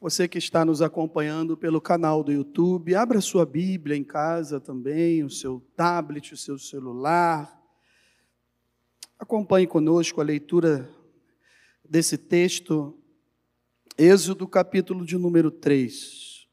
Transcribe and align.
Você 0.00 0.28
que 0.28 0.38
está 0.38 0.64
nos 0.64 0.82
acompanhando 0.82 1.56
pelo 1.56 1.80
canal 1.80 2.22
do 2.22 2.30
YouTube, 2.30 2.94
abra 2.94 3.20
sua 3.20 3.46
Bíblia 3.46 3.96
em 3.96 4.04
casa 4.04 4.60
também, 4.60 5.24
o 5.24 5.30
seu 5.30 5.60
tablet, 5.74 6.34
o 6.34 6.36
seu 6.36 6.58
celular. 6.58 7.62
Acompanhe 9.18 9.66
conosco 9.66 10.20
a 10.20 10.24
leitura 10.24 10.90
desse 11.88 12.18
texto, 12.18 12.98
Êxodo, 13.96 14.46
capítulo 14.48 15.06
de 15.06 15.16
número 15.16 15.50
3. 15.50 16.48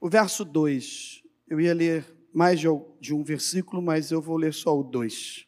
O 0.00 0.08
verso 0.08 0.44
2. 0.44 1.22
Eu 1.46 1.60
ia 1.60 1.74
ler 1.74 2.16
mais 2.32 2.58
de 2.58 3.14
um 3.14 3.22
versículo, 3.22 3.82
mas 3.82 4.10
eu 4.10 4.20
vou 4.22 4.36
ler 4.36 4.54
só 4.54 4.76
o 4.76 4.82
2. 4.82 5.46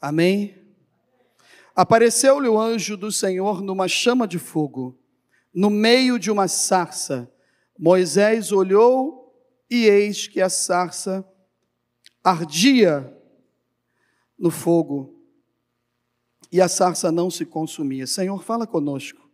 Amém? 0.00 0.61
Apareceu-lhe 1.74 2.48
o 2.48 2.60
anjo 2.60 2.96
do 2.96 3.10
Senhor 3.10 3.62
numa 3.62 3.88
chama 3.88 4.28
de 4.28 4.38
fogo, 4.38 4.98
no 5.54 5.70
meio 5.70 6.18
de 6.18 6.30
uma 6.30 6.46
sarça. 6.46 7.32
Moisés 7.78 8.52
olhou 8.52 9.34
e 9.70 9.86
eis 9.86 10.28
que 10.28 10.40
a 10.40 10.50
sarça 10.50 11.26
ardia 12.22 13.16
no 14.38 14.50
fogo 14.50 15.18
e 16.50 16.60
a 16.60 16.68
sarça 16.68 17.10
não 17.10 17.30
se 17.30 17.46
consumia. 17.46 18.06
Senhor, 18.06 18.42
fala 18.42 18.66
conosco, 18.66 19.26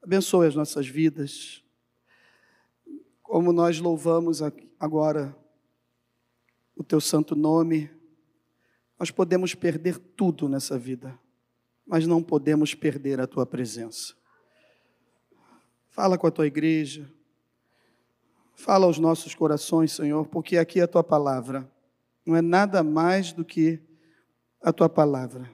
abençoe 0.00 0.46
as 0.46 0.54
nossas 0.54 0.86
vidas, 0.86 1.64
como 3.20 3.52
nós 3.52 3.80
louvamos 3.80 4.40
agora 4.78 5.36
o 6.76 6.84
teu 6.84 7.00
santo 7.00 7.34
nome, 7.34 7.90
nós 8.96 9.10
podemos 9.10 9.52
perder 9.52 9.98
tudo 9.98 10.48
nessa 10.48 10.78
vida 10.78 11.18
mas 11.86 12.06
não 12.06 12.22
podemos 12.22 12.74
perder 12.74 13.20
a 13.20 13.26
tua 13.26 13.46
presença. 13.46 14.14
Fala 15.90 16.18
com 16.18 16.26
a 16.26 16.30
tua 16.30 16.46
igreja, 16.46 17.08
fala 18.54 18.86
aos 18.86 18.98
nossos 18.98 19.34
corações, 19.34 19.92
Senhor, 19.92 20.26
porque 20.26 20.58
aqui 20.58 20.80
é 20.80 20.82
a 20.82 20.88
tua 20.88 21.04
palavra, 21.04 21.70
não 22.24 22.34
é 22.34 22.42
nada 22.42 22.82
mais 22.82 23.32
do 23.32 23.44
que 23.44 23.80
a 24.60 24.72
tua 24.72 24.88
palavra. 24.88 25.48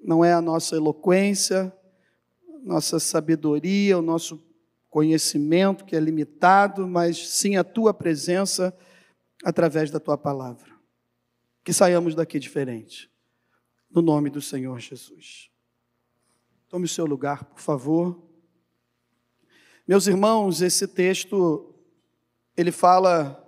Não 0.00 0.24
é 0.24 0.32
a 0.32 0.40
nossa 0.40 0.76
eloquência, 0.76 1.72
nossa 2.62 2.98
sabedoria, 2.98 3.98
o 3.98 4.02
nosso 4.02 4.42
conhecimento 4.88 5.84
que 5.84 5.94
é 5.94 6.00
limitado, 6.00 6.86
mas 6.86 7.28
sim 7.30 7.56
a 7.56 7.64
tua 7.64 7.92
presença 7.92 8.74
através 9.44 9.90
da 9.90 10.00
tua 10.00 10.16
palavra. 10.16 10.72
Que 11.62 11.72
saiamos 11.72 12.14
daqui 12.14 12.38
diferente 12.38 13.10
no 13.90 14.02
nome 14.02 14.30
do 14.30 14.40
Senhor 14.40 14.78
Jesus. 14.78 15.50
Tome 16.68 16.84
o 16.84 16.88
seu 16.88 17.06
lugar, 17.06 17.44
por 17.44 17.60
favor. 17.60 18.22
Meus 19.86 20.06
irmãos, 20.06 20.60
esse 20.60 20.86
texto 20.86 21.74
ele 22.56 22.70
fala 22.70 23.44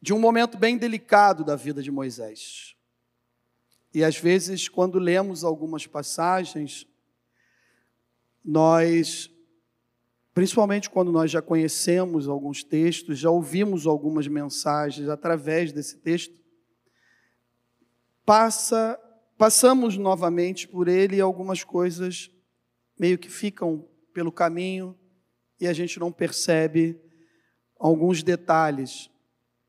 de 0.00 0.14
um 0.14 0.18
momento 0.18 0.56
bem 0.56 0.78
delicado 0.78 1.44
da 1.44 1.56
vida 1.56 1.82
de 1.82 1.90
Moisés. 1.90 2.74
E 3.92 4.04
às 4.04 4.16
vezes, 4.16 4.68
quando 4.68 4.98
lemos 4.98 5.44
algumas 5.44 5.86
passagens, 5.86 6.86
nós, 8.44 9.30
principalmente 10.32 10.88
quando 10.88 11.10
nós 11.10 11.30
já 11.30 11.42
conhecemos 11.42 12.28
alguns 12.28 12.62
textos, 12.62 13.18
já 13.18 13.30
ouvimos 13.30 13.86
algumas 13.86 14.26
mensagens 14.26 15.08
através 15.08 15.72
desse 15.72 15.98
texto, 15.98 16.34
passa, 18.28 19.00
passamos 19.38 19.96
novamente 19.96 20.68
por 20.68 20.86
ele 20.86 21.16
e 21.16 21.20
algumas 21.22 21.64
coisas 21.64 22.30
meio 23.00 23.16
que 23.16 23.30
ficam 23.30 23.88
pelo 24.12 24.30
caminho 24.30 24.94
e 25.58 25.66
a 25.66 25.72
gente 25.72 25.98
não 25.98 26.12
percebe 26.12 27.00
alguns 27.78 28.22
detalhes. 28.22 29.10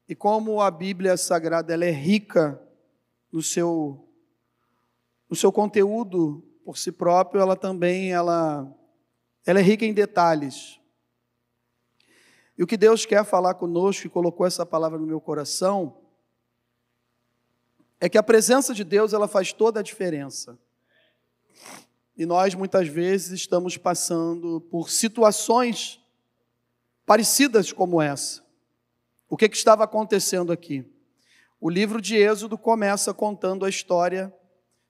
E 0.10 0.14
como 0.14 0.60
a 0.60 0.70
Bíblia 0.70 1.16
Sagrada 1.16 1.74
ela 1.74 1.86
é 1.86 1.92
rica 1.92 2.62
no 3.32 3.42
seu 3.42 4.06
no 5.30 5.38
seu 5.38 5.54
conteúdo 5.54 6.44
por 6.66 6.78
si 6.78 6.92
próprio, 6.92 7.40
ela 7.40 7.56
também 7.56 8.12
ela 8.12 8.70
ela 9.46 9.60
é 9.60 9.64
rica 9.64 9.86
em 9.86 9.94
detalhes. 9.94 10.82
E 12.58 12.64
o 12.64 12.68
que 12.68 12.76
Deus 12.76 13.06
quer 13.06 13.24
falar 13.24 13.54
conosco 13.54 14.06
e 14.06 14.10
colocou 14.10 14.46
essa 14.46 14.66
palavra 14.66 15.00
no 15.00 15.08
meu 15.08 15.22
coração 15.22 15.99
é 18.00 18.08
que 18.08 18.18
a 18.18 18.24
presença 18.24 18.74
de 18.74 18.84
Deus 18.84 19.14
ela 19.14 19.28
faz 19.28 19.52
toda 19.52 19.82
a 19.82 19.84
diferença. 19.84 20.58
E 22.16 22.26
nós 22.26 22.56
muitas 22.56 22.88
vezes 22.88 23.32
estamos 23.32 23.78
passando 23.78 24.62
por 24.62 24.90
situações 24.90 26.00
parecidas 27.06 27.72
como 27.72 28.02
essa. 28.02 28.44
O 29.30 29.38
que, 29.38 29.50
que 29.50 29.58
estava 29.58 29.84
acontecendo 29.84 30.52
aqui? 30.52 30.86
O 31.60 31.70
livro 31.70 32.02
de 32.02 32.16
Êxodo 32.16 32.58
começa 32.58 33.14
contando 33.14 33.66
a 33.66 33.70
história 33.70 34.34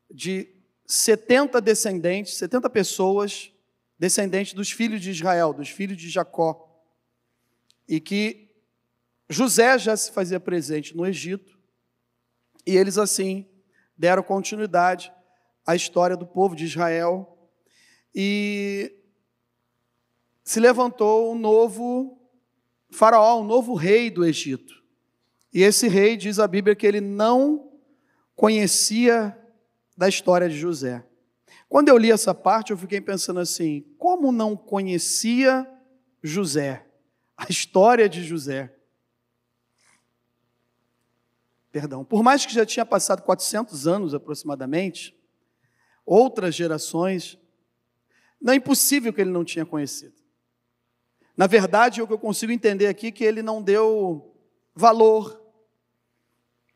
de 0.10 0.48
70 0.86 1.60
descendentes, 1.62 2.36
70 2.36 2.70
pessoas 2.70 3.52
descendentes 3.98 4.54
dos 4.54 4.72
filhos 4.72 5.02
de 5.02 5.12
Israel, 5.12 5.54
dos 5.54 5.70
filhos 5.70 5.98
de 5.98 6.10
Jacó. 6.10 6.84
E 7.88 8.00
que 8.00 8.50
José 9.28 9.78
já 9.78 9.96
se 9.98 10.12
fazia 10.12 10.40
presente 10.40 10.96
no 10.96 11.06
Egito 11.06 11.59
e 12.70 12.78
eles 12.78 13.00
assim 13.00 13.48
deram 13.98 14.22
continuidade 14.22 15.12
à 15.66 15.76
história 15.76 16.16
do 16.16 16.28
povo 16.28 16.56
de 16.56 16.66
Israel 16.66 17.50
e 18.14 18.96
se 20.44 20.60
levantou 20.60 21.34
um 21.34 21.38
novo 21.38 22.22
faraó, 22.92 23.42
um 23.42 23.44
novo 23.44 23.74
rei 23.74 24.12
do 24.12 24.24
Egito. 24.24 24.84
E 25.52 25.64
esse 25.64 25.88
rei 25.88 26.16
diz 26.16 26.38
a 26.38 26.48
Bíblia 26.48 26.76
que 26.76 26.86
ele 26.86 27.02
não 27.02 27.72
conhecia 28.36 29.36
da 29.98 30.08
história 30.08 30.48
de 30.48 30.56
José. 30.56 31.04
Quando 31.68 31.90
eu 31.90 31.98
li 31.98 32.12
essa 32.12 32.36
parte, 32.36 32.70
eu 32.72 32.78
fiquei 32.78 33.02
pensando 33.02 33.40
assim: 33.40 33.84
como 33.98 34.32
não 34.32 34.56
conhecia 34.56 35.68
José? 36.22 36.86
A 37.36 37.48
história 37.50 38.08
de 38.08 38.24
José. 38.24 38.76
Perdão, 41.72 42.04
por 42.04 42.24
mais 42.24 42.46
que 42.46 42.54
já 42.54 42.66
tinha 42.66 42.86
passado 42.86 43.22
400 43.22 43.88
anos 43.88 44.14
aproximadamente, 44.14 45.16
outras 46.06 46.56
gerações, 46.56 47.38
não 48.42 48.54
é 48.54 48.56
impossível 48.56 49.14
que 49.14 49.22
ele 49.22 49.30
não 49.30 49.46
tinha 49.46 49.66
conhecido. 49.66 50.16
Na 51.38 51.46
verdade, 51.46 52.02
o 52.02 52.08
que 52.08 52.14
eu 52.14 52.20
consigo 52.20 52.52
entender 52.52 52.88
aqui 52.88 53.08
é 53.08 53.12
que 53.12 53.24
ele 53.24 53.44
não 53.44 53.62
deu 53.62 54.36
valor, 54.74 55.40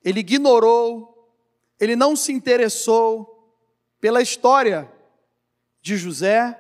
ele 0.04 0.20
ignorou, 0.20 1.36
ele 1.80 1.96
não 1.96 2.16
se 2.16 2.32
interessou 2.32 3.58
pela 4.00 4.22
história 4.22 4.92
de 5.82 5.98
José 5.98 6.60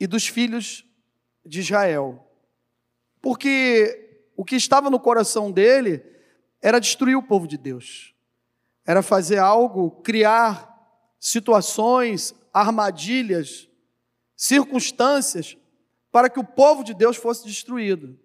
e 0.00 0.06
dos 0.06 0.26
filhos 0.26 0.84
de 1.44 1.60
Israel. 1.60 2.26
Porque 3.22 4.28
o 4.36 4.44
que 4.44 4.56
estava 4.56 4.90
no 4.90 5.00
coração 5.00 5.50
dele 5.50 6.15
era 6.66 6.80
destruir 6.80 7.14
o 7.14 7.22
povo 7.22 7.46
de 7.46 7.56
Deus, 7.56 8.12
era 8.84 9.00
fazer 9.00 9.38
algo, 9.38 9.88
criar 10.02 10.68
situações, 11.20 12.34
armadilhas, 12.52 13.68
circunstâncias 14.36 15.56
para 16.10 16.28
que 16.28 16.40
o 16.40 16.44
povo 16.44 16.82
de 16.82 16.92
Deus 16.92 17.16
fosse 17.16 17.46
destruído. 17.46 18.18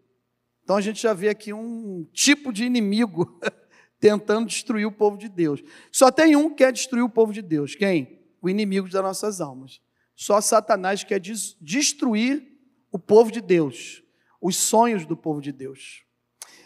Então 0.63 0.75
a 0.75 0.81
gente 0.81 0.99
já 0.99 1.13
vê 1.13 1.29
aqui 1.29 1.53
um 1.53 2.03
tipo 2.13 2.51
de 2.51 2.65
inimigo 2.65 3.39
tentando 4.01 4.47
destruir 4.47 4.87
o 4.87 4.91
povo 4.91 5.19
de 5.19 5.29
Deus. 5.29 5.61
Só 5.91 6.09
tem 6.09 6.35
um 6.35 6.49
que 6.49 6.55
quer 6.55 6.73
destruir 6.73 7.03
o 7.03 7.09
povo 7.09 7.31
de 7.31 7.43
Deus. 7.43 7.75
Quem? 7.75 8.23
O 8.41 8.49
inimigo 8.49 8.89
das 8.89 9.03
nossas 9.03 9.39
almas. 9.39 9.79
Só 10.15 10.41
Satanás 10.41 11.03
quer 11.03 11.19
destruir 11.19 12.57
o 12.91 12.97
povo 12.97 13.31
de 13.31 13.39
Deus, 13.39 14.01
os 14.41 14.57
sonhos 14.57 15.05
do 15.05 15.15
povo 15.15 15.41
de 15.41 15.51
Deus. 15.51 16.03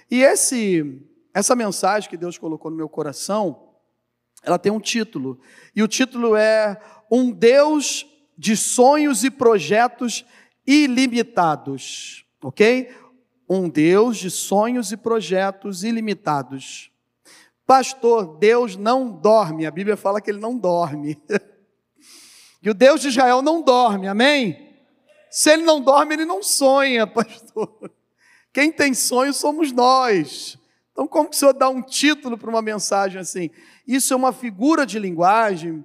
E 0.10 0.22
esse 0.22 1.12
essa 1.36 1.54
mensagem 1.54 2.10
que 2.10 2.16
Deus 2.16 2.38
colocou 2.38 2.72
no 2.72 2.78
meu 2.78 2.88
coração, 2.88 3.74
ela 4.42 4.58
tem 4.58 4.72
um 4.72 4.80
título. 4.80 5.38
E 5.76 5.84
o 5.84 5.88
título 5.88 6.34
é 6.34 6.82
Um 7.12 7.30
Deus 7.30 8.06
de 8.38 8.56
sonhos 8.56 9.26
e 9.26 9.30
projetos 9.30 10.26
ilimitados. 10.66 12.26
OK? 12.42 12.90
Um 13.50 13.68
Deus 13.68 14.16
de 14.16 14.32
sonhos 14.32 14.94
e 14.94 14.98
projetos 14.98 15.84
ilimitados. 15.84 16.90
Pastor, 17.68 18.38
Deus 18.38 18.78
não 18.78 19.12
dorme. 19.12 19.66
A 19.66 19.72
Bíblia 19.72 19.98
fala 19.98 20.22
que 20.22 20.32
ele 20.32 20.40
não 20.40 20.58
dorme. 20.58 21.22
E 22.64 22.70
o 22.72 22.74
Deus 22.74 23.02
de 23.02 23.10
Israel 23.10 23.44
não 23.44 23.62
dorme, 23.62 24.08
amém? 24.08 24.76
Se 25.30 25.52
ele 25.52 25.62
não 25.62 25.80
dorme, 25.80 26.16
ele 26.16 26.26
não 26.26 26.42
sonha, 26.42 27.06
pastor. 27.06 27.92
Quem 28.52 28.72
tem 28.72 28.92
sonho 28.96 29.32
somos 29.32 29.72
nós. 29.72 30.58
Então, 30.96 31.06
como 31.06 31.30
que 31.30 31.36
o 31.36 31.40
senhor 31.40 31.52
dá 31.52 31.68
um 31.68 31.82
título 31.82 32.38
para 32.38 32.50
uma 32.50 32.62
mensagem 32.62 33.20
assim? 33.20 33.50
Isso 33.86 34.14
é 34.14 34.16
uma 34.16 34.32
figura 34.32 34.86
de 34.86 34.98
linguagem 34.98 35.84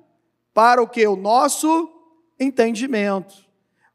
para 0.55 0.81
o 0.81 0.87
que? 0.87 1.05
O 1.05 1.17
nosso 1.17 1.91
entendimento. 2.39 3.35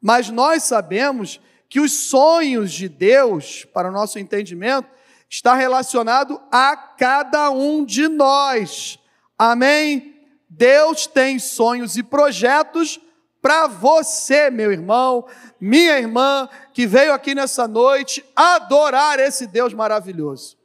Mas 0.01 0.29
nós 0.29 0.63
sabemos 0.63 1.39
que 1.69 1.79
os 1.79 1.93
sonhos 1.93 2.73
de 2.73 2.89
Deus, 2.89 3.63
para 3.73 3.87
o 3.87 3.93
nosso 3.93 4.19
entendimento, 4.19 4.89
está 5.29 5.55
relacionado 5.55 6.37
a 6.51 6.75
cada 6.75 7.49
um 7.49 7.85
de 7.85 8.09
nós. 8.09 8.99
Amém? 9.37 10.19
Deus 10.49 11.07
tem 11.07 11.39
sonhos 11.39 11.95
e 11.95 12.03
projetos 12.03 12.99
para 13.41 13.67
você, 13.67 14.49
meu 14.49 14.69
irmão, 14.69 15.25
minha 15.61 15.97
irmã, 15.97 16.49
que 16.73 16.85
veio 16.85 17.13
aqui 17.13 17.33
nessa 17.33 17.69
noite 17.69 18.21
adorar 18.35 19.17
esse 19.17 19.47
Deus 19.47 19.73
maravilhoso. 19.73 20.57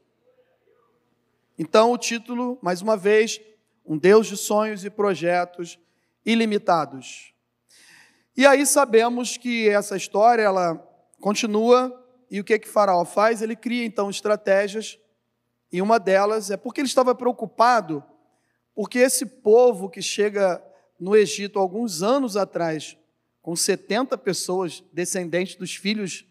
Então, 1.62 1.93
o 1.93 1.99
título, 1.99 2.59
mais 2.62 2.81
uma 2.81 2.97
vez, 2.97 3.39
um 3.85 3.99
Deus 3.99 4.29
de 4.29 4.35
sonhos 4.35 4.83
e 4.83 4.89
projetos 4.89 5.79
ilimitados. 6.25 7.35
E 8.35 8.47
aí 8.47 8.65
sabemos 8.65 9.37
que 9.37 9.69
essa 9.69 9.95
história 9.95 10.41
ela 10.41 10.83
continua 11.21 12.03
e 12.31 12.41
o 12.41 12.45
que 12.45 12.59
que 12.59 12.67
Faraó 12.67 13.05
faz? 13.05 13.43
Ele 13.43 13.55
cria 13.55 13.85
então 13.85 14.09
estratégias 14.09 14.99
e 15.71 15.83
uma 15.83 16.01
delas 16.01 16.51
é 16.51 16.57
porque 16.57 16.81
ele 16.81 16.89
estava 16.89 17.15
preocupado 17.15 18.03
porque 18.75 18.99
esse 18.99 19.27
povo 19.27 19.91
que 19.91 20.01
chega 20.01 20.65
no 20.99 21.15
Egito 21.15 21.59
alguns 21.59 22.03
anos 22.03 22.39
atrás 22.39 22.97
com 23.43 23.55
70 23.55 24.17
pessoas 24.17 24.83
descendentes 24.95 25.56
dos 25.56 25.77
filhos 25.77 26.25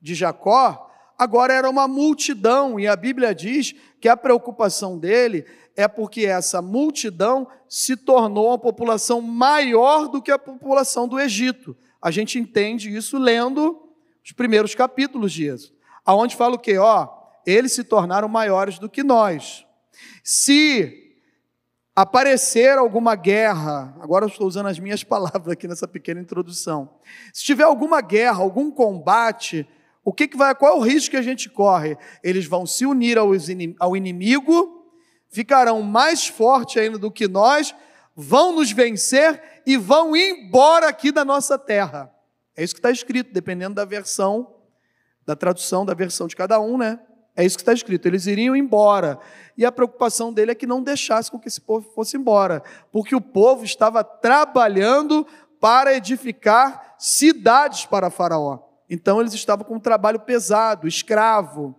de 0.00 0.14
Jacó, 0.14 0.89
agora 1.20 1.52
era 1.52 1.68
uma 1.68 1.86
multidão 1.86 2.80
e 2.80 2.88
a 2.88 2.96
Bíblia 2.96 3.34
diz 3.34 3.74
que 4.00 4.08
a 4.08 4.16
preocupação 4.16 4.98
dele 4.98 5.44
é 5.76 5.86
porque 5.86 6.24
essa 6.24 6.62
multidão 6.62 7.46
se 7.68 7.94
tornou 7.94 8.48
uma 8.48 8.58
população 8.58 9.20
maior 9.20 10.08
do 10.08 10.22
que 10.22 10.30
a 10.30 10.38
população 10.38 11.06
do 11.06 11.20
Egito. 11.20 11.76
A 12.00 12.10
gente 12.10 12.38
entende 12.38 12.96
isso 12.96 13.18
lendo 13.18 13.86
os 14.24 14.32
primeiros 14.32 14.74
capítulos 14.74 15.30
de 15.30 15.44
Êxodo, 15.44 15.76
aonde 16.06 16.34
fala 16.34 16.54
o 16.54 16.58
quê? 16.58 16.78
Ó, 16.78 17.06
eles 17.44 17.72
se 17.72 17.84
tornaram 17.84 18.26
maiores 18.26 18.78
do 18.78 18.88
que 18.88 19.02
nós. 19.02 19.66
Se 20.24 21.18
aparecer 21.94 22.78
alguma 22.78 23.14
guerra, 23.14 23.94
agora 24.00 24.24
eu 24.24 24.28
estou 24.30 24.46
usando 24.46 24.68
as 24.68 24.78
minhas 24.78 25.04
palavras 25.04 25.48
aqui 25.48 25.68
nessa 25.68 25.86
pequena 25.86 26.18
introdução. 26.18 26.98
Se 27.30 27.44
tiver 27.44 27.64
alguma 27.64 28.00
guerra, 28.00 28.38
algum 28.38 28.70
combate, 28.70 29.68
o 30.04 30.12
que, 30.12 30.28
que 30.28 30.36
vai, 30.36 30.54
qual 30.54 30.74
é 30.74 30.76
o 30.76 30.80
risco 30.80 31.10
que 31.10 31.16
a 31.16 31.22
gente 31.22 31.48
corre? 31.48 31.96
Eles 32.22 32.46
vão 32.46 32.66
se 32.66 32.86
unir 32.86 33.18
ao 33.18 33.96
inimigo 33.96 34.80
ficarão 35.30 35.80
mais 35.80 36.26
fortes 36.26 36.76
ainda 36.76 36.98
do 36.98 37.10
que 37.10 37.28
nós, 37.28 37.74
vão 38.14 38.52
nos 38.52 38.72
vencer 38.72 39.62
e 39.64 39.76
vão 39.76 40.14
embora 40.14 40.88
aqui 40.88 41.10
da 41.12 41.24
nossa 41.24 41.56
terra. 41.56 42.12
É 42.56 42.64
isso 42.64 42.74
que 42.74 42.80
está 42.80 42.90
escrito, 42.90 43.32
dependendo 43.32 43.76
da 43.76 43.84
versão, 43.84 44.56
da 45.24 45.36
tradução 45.36 45.86
da 45.86 45.94
versão 45.94 46.26
de 46.26 46.34
cada 46.34 46.60
um, 46.60 46.76
né? 46.76 46.98
É 47.36 47.44
isso 47.44 47.56
que 47.56 47.62
está 47.62 47.72
escrito. 47.72 48.06
Eles 48.06 48.26
iriam 48.26 48.56
embora. 48.56 49.18
E 49.56 49.64
a 49.64 49.70
preocupação 49.70 50.32
dele 50.32 50.50
é 50.50 50.54
que 50.54 50.66
não 50.66 50.82
deixasse 50.82 51.30
com 51.30 51.38
que 51.38 51.46
esse 51.46 51.60
povo 51.60 51.88
fosse 51.94 52.16
embora, 52.16 52.62
porque 52.90 53.14
o 53.14 53.20
povo 53.20 53.64
estava 53.64 54.02
trabalhando 54.02 55.26
para 55.60 55.94
edificar 55.94 56.96
cidades 56.98 57.86
para 57.86 58.10
Faraó. 58.10 58.69
Então 58.90 59.20
eles 59.20 59.32
estavam 59.32 59.64
com 59.64 59.76
um 59.76 59.80
trabalho 59.80 60.18
pesado, 60.18 60.88
escravo. 60.88 61.78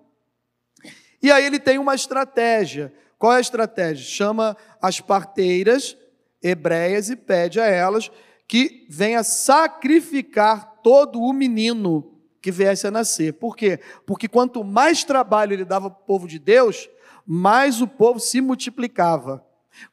E 1.21 1.29
aí 1.29 1.45
ele 1.45 1.59
tem 1.59 1.77
uma 1.77 1.93
estratégia. 1.93 2.93
Qual 3.19 3.33
é 3.33 3.37
a 3.37 3.41
estratégia? 3.41 4.03
Chama 4.05 4.55
as 4.81 5.01
parteiras 5.01 5.97
hebreias 6.41 7.09
e 7.09 7.15
pede 7.17 7.59
a 7.59 7.65
elas 7.65 8.09
que 8.47 8.87
venha 8.89 9.23
sacrificar 9.23 10.79
todo 10.81 11.21
o 11.21 11.31
menino 11.31 12.17
que 12.41 12.51
viesse 12.51 12.87
a 12.87 12.91
nascer. 12.91 13.33
Por 13.33 13.55
quê? 13.55 13.79
Porque 14.05 14.27
quanto 14.27 14.63
mais 14.63 15.03
trabalho 15.03 15.53
ele 15.53 15.65
dava 15.65 15.89
para 15.91 16.01
o 16.01 16.05
povo 16.05 16.27
de 16.27 16.39
Deus, 16.39 16.89
mais 17.27 17.81
o 17.81 17.87
povo 17.87 18.19
se 18.19 18.41
multiplicava. 18.41 19.45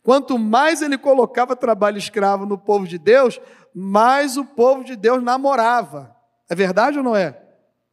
Quanto 0.03 0.39
mais 0.39 0.83
ele 0.83 0.97
colocava 0.97 1.55
trabalho 1.55 1.99
escravo 1.99 2.47
no 2.47 2.57
povo 2.57 2.87
de 2.87 2.99
Deus, 2.99 3.41
mais 3.75 4.37
o 4.37 4.45
povo 4.45 4.83
de 4.83 4.97
Deus 4.97 5.23
namorava. 5.23 6.17
É 6.49 6.55
verdade 6.55 6.99
ou 6.99 7.05
não 7.05 7.15
é? 7.15 7.41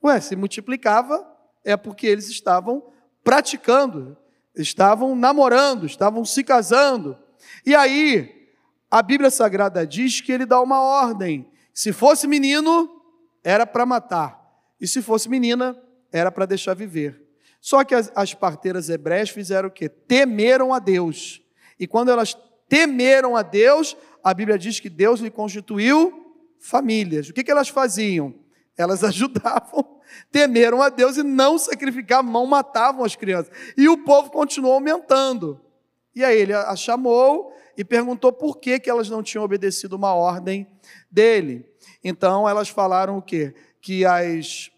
Ué, 0.04 0.19
se 0.19 0.36
multiplicava 0.36 1.25
é 1.63 1.75
porque 1.75 2.07
eles 2.07 2.30
estavam 2.30 2.84
praticando 3.24 4.18
estavam 4.56 5.16
namorando, 5.16 5.86
estavam 5.86 6.24
se 6.24 6.44
casando. 6.44 7.18
E 7.66 7.75
aí, 7.75 8.50
a 8.90 9.02
Bíblia 9.02 9.30
Sagrada 9.30 9.86
diz 9.86 10.22
que 10.22 10.31
ele 10.31 10.46
dá 10.46 10.62
uma 10.62 10.81
ordem: 10.81 11.50
se 11.74 11.92
fosse 11.92 12.28
menino, 12.28 12.90
era 13.44 13.66
para 13.66 13.86
matar, 13.86 14.40
e 14.80 14.88
se 14.88 15.01
fosse 15.01 15.30
menina, 15.30 15.78
era 16.12 16.31
para 16.31 16.46
deixar 16.46 16.74
viver. 16.74 17.24
Só 17.60 17.84
que 17.84 17.96
as, 17.96 18.12
as 18.16 18.34
parteiras 18.34 18.90
hebreias 18.90 19.30
fizeram 19.30 19.69
o 19.69 19.72
quê? 19.72 19.90
Temeram 19.90 20.74
a 20.74 20.80
Deus. 20.80 21.42
E 21.80 21.88
quando 21.88 22.12
elas 22.12 22.38
temeram 22.69 23.36
a 23.36 23.42
Deus, 23.42 23.98
a 24.24 24.34
Bíblia 24.34 24.58
diz 24.58 24.80
que 24.80 24.90
Deus 24.90 25.19
lhe 25.19 25.31
constituiu 25.31 26.36
famílias. 26.60 27.30
O 27.30 27.34
que, 27.34 27.44
que 27.44 27.51
elas 27.51 27.69
faziam? 27.69 28.34
Elas 28.77 29.01
ajudavam 29.06 29.95
temeram 30.31 30.81
a 30.81 30.89
Deus 30.89 31.18
e 31.18 31.24
não 31.24 31.57
sacrificavam, 31.57 32.31
não 32.31 32.45
matavam 32.45 33.04
as 33.04 33.16
crianças. 33.16 33.51
E 33.77 33.88
o 33.88 34.04
povo 34.04 34.30
continuou 34.30 34.74
aumentando. 34.74 35.60
E 36.13 36.24
aí 36.24 36.38
ele 36.38 36.54
a 36.54 36.75
chamou 36.75 37.54
e 37.77 37.83
perguntou 37.83 38.31
por 38.31 38.57
que, 38.57 38.80
que 38.80 38.89
elas 38.89 39.10
não 39.10 39.22
tinham 39.22 39.44
obedecido 39.44 39.95
uma 39.95 40.13
ordem 40.13 40.68
dele. 41.12 41.66
Então 42.04 42.48
elas 42.48 42.69
falaram 42.69 43.18
o 43.18 43.22
quê? 43.22 43.54
Que 43.81 44.06
as 44.06 44.72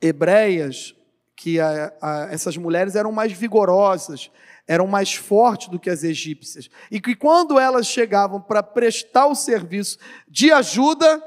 hebreias, 0.00 0.94
que 1.36 1.60
a, 1.60 1.92
a, 2.00 2.28
essas 2.30 2.56
mulheres 2.56 2.96
eram 2.96 3.12
mais 3.12 3.32
vigorosas, 3.32 4.30
eram 4.66 4.86
mais 4.86 5.14
fortes 5.14 5.68
do 5.68 5.78
que 5.78 5.90
as 5.90 6.02
egípcias. 6.02 6.70
E 6.90 7.00
que 7.00 7.14
quando 7.14 7.58
elas 7.58 7.86
chegavam 7.86 8.40
para 8.40 8.62
prestar 8.62 9.26
o 9.26 9.34
serviço 9.34 9.98
de 10.26 10.50
ajuda, 10.50 11.22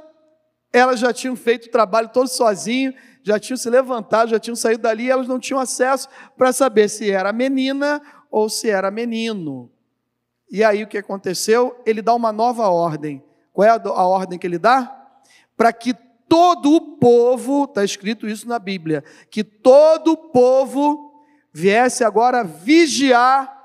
elas 0.73 0.99
já 0.99 1.13
tinham 1.13 1.35
feito 1.35 1.67
o 1.67 1.71
trabalho 1.71 2.09
todo 2.09 2.27
sozinho, 2.27 2.93
já 3.23 3.39
tinham 3.39 3.57
se 3.57 3.69
levantado, 3.69 4.29
já 4.29 4.39
tinham 4.39 4.55
saído 4.55 4.83
dali, 4.83 5.09
elas 5.09 5.27
não 5.27 5.39
tinham 5.39 5.59
acesso 5.59 6.07
para 6.37 6.53
saber 6.53 6.89
se 6.89 7.11
era 7.11 7.31
menina 7.33 8.01
ou 8.29 8.49
se 8.49 8.69
era 8.69 8.89
menino. 8.89 9.69
E 10.49 10.63
aí 10.63 10.83
o 10.83 10.87
que 10.87 10.97
aconteceu? 10.97 11.81
Ele 11.85 12.01
dá 12.01 12.13
uma 12.13 12.31
nova 12.31 12.67
ordem. 12.67 13.23
Qual 13.53 13.67
é 13.67 13.69
a 13.69 14.05
ordem 14.05 14.39
que 14.39 14.47
ele 14.47 14.57
dá? 14.57 14.97
Para 15.55 15.71
que 15.73 15.93
todo 16.27 16.73
o 16.73 16.97
povo, 16.97 17.65
está 17.65 17.83
escrito 17.83 18.27
isso 18.27 18.47
na 18.47 18.57
Bíblia, 18.57 19.03
que 19.29 19.43
todo 19.43 20.13
o 20.13 20.17
povo 20.17 21.11
viesse 21.53 22.03
agora 22.03 22.43
vigiar 22.43 23.59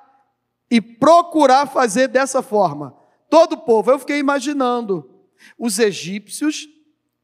e 0.69 0.81
procurar 0.81 1.67
fazer 1.67 2.09
dessa 2.09 2.43
forma. 2.43 2.95
Todo 3.31 3.53
o 3.53 3.59
povo. 3.59 3.91
Eu 3.93 3.99
fiquei 3.99 4.19
imaginando 4.19 5.09
os 5.57 5.79
egípcios 5.79 6.69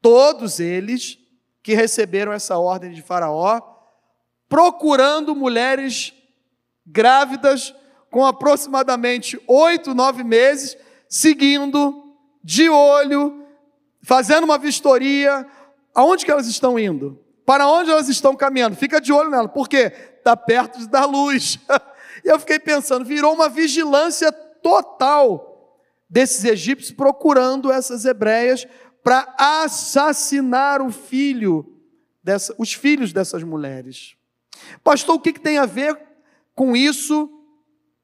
todos 0.03 0.59
eles 0.59 1.17
que 1.63 1.73
receberam 1.73 2.33
essa 2.33 2.57
ordem 2.57 2.91
de 2.91 3.01
Faraó, 3.01 3.61
procurando 4.49 5.33
mulheres 5.33 6.13
grávidas 6.85 7.73
com 8.11 8.25
aproximadamente 8.25 9.41
oito, 9.47 9.95
nove 9.95 10.21
meses, 10.21 10.77
seguindo, 11.07 12.15
de 12.43 12.69
olho, 12.69 13.47
fazendo 14.03 14.43
uma 14.43 14.57
vistoria. 14.57 15.47
Aonde 15.95 16.25
que 16.25 16.31
elas 16.31 16.47
estão 16.47 16.77
indo? 16.77 17.23
Para 17.45 17.65
onde 17.65 17.89
elas 17.89 18.09
estão 18.09 18.35
caminhando? 18.35 18.75
Fica 18.75 18.99
de 18.99 19.13
olho 19.13 19.31
nela, 19.31 19.47
porque 19.47 19.93
está 20.17 20.35
perto 20.35 20.85
dar 20.87 21.05
luz. 21.05 21.57
e 22.25 22.27
eu 22.27 22.37
fiquei 22.39 22.59
pensando, 22.59 23.05
virou 23.05 23.33
uma 23.33 23.47
vigilância 23.47 24.33
total 24.33 25.79
desses 26.09 26.43
egípcios 26.43 26.91
procurando 26.91 27.71
essas 27.71 28.03
hebreias 28.03 28.67
para 29.03 29.35
assassinar 29.37 30.81
o 30.81 30.89
filho 30.91 31.77
dessa, 32.23 32.55
os 32.57 32.73
filhos 32.73 33.11
dessas 33.11 33.43
mulheres. 33.43 34.15
Pastor, 34.83 35.15
o 35.15 35.19
que, 35.19 35.33
que 35.33 35.41
tem 35.41 35.57
a 35.57 35.65
ver 35.65 35.99
com 36.55 36.75
isso, 36.75 37.29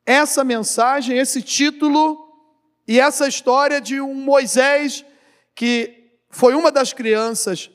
essa 0.06 0.44
mensagem, 0.44 1.18
esse 1.18 1.41
título 1.41 2.18
e 2.88 3.00
essa 3.00 3.27
história 3.27 3.79
de 3.79 4.01
um 4.01 4.13
Moisés 4.13 5.06
que 5.56 6.13
foi 6.29 6.53
uma 6.53 6.72
das 6.72 6.94
crianças 6.94 7.72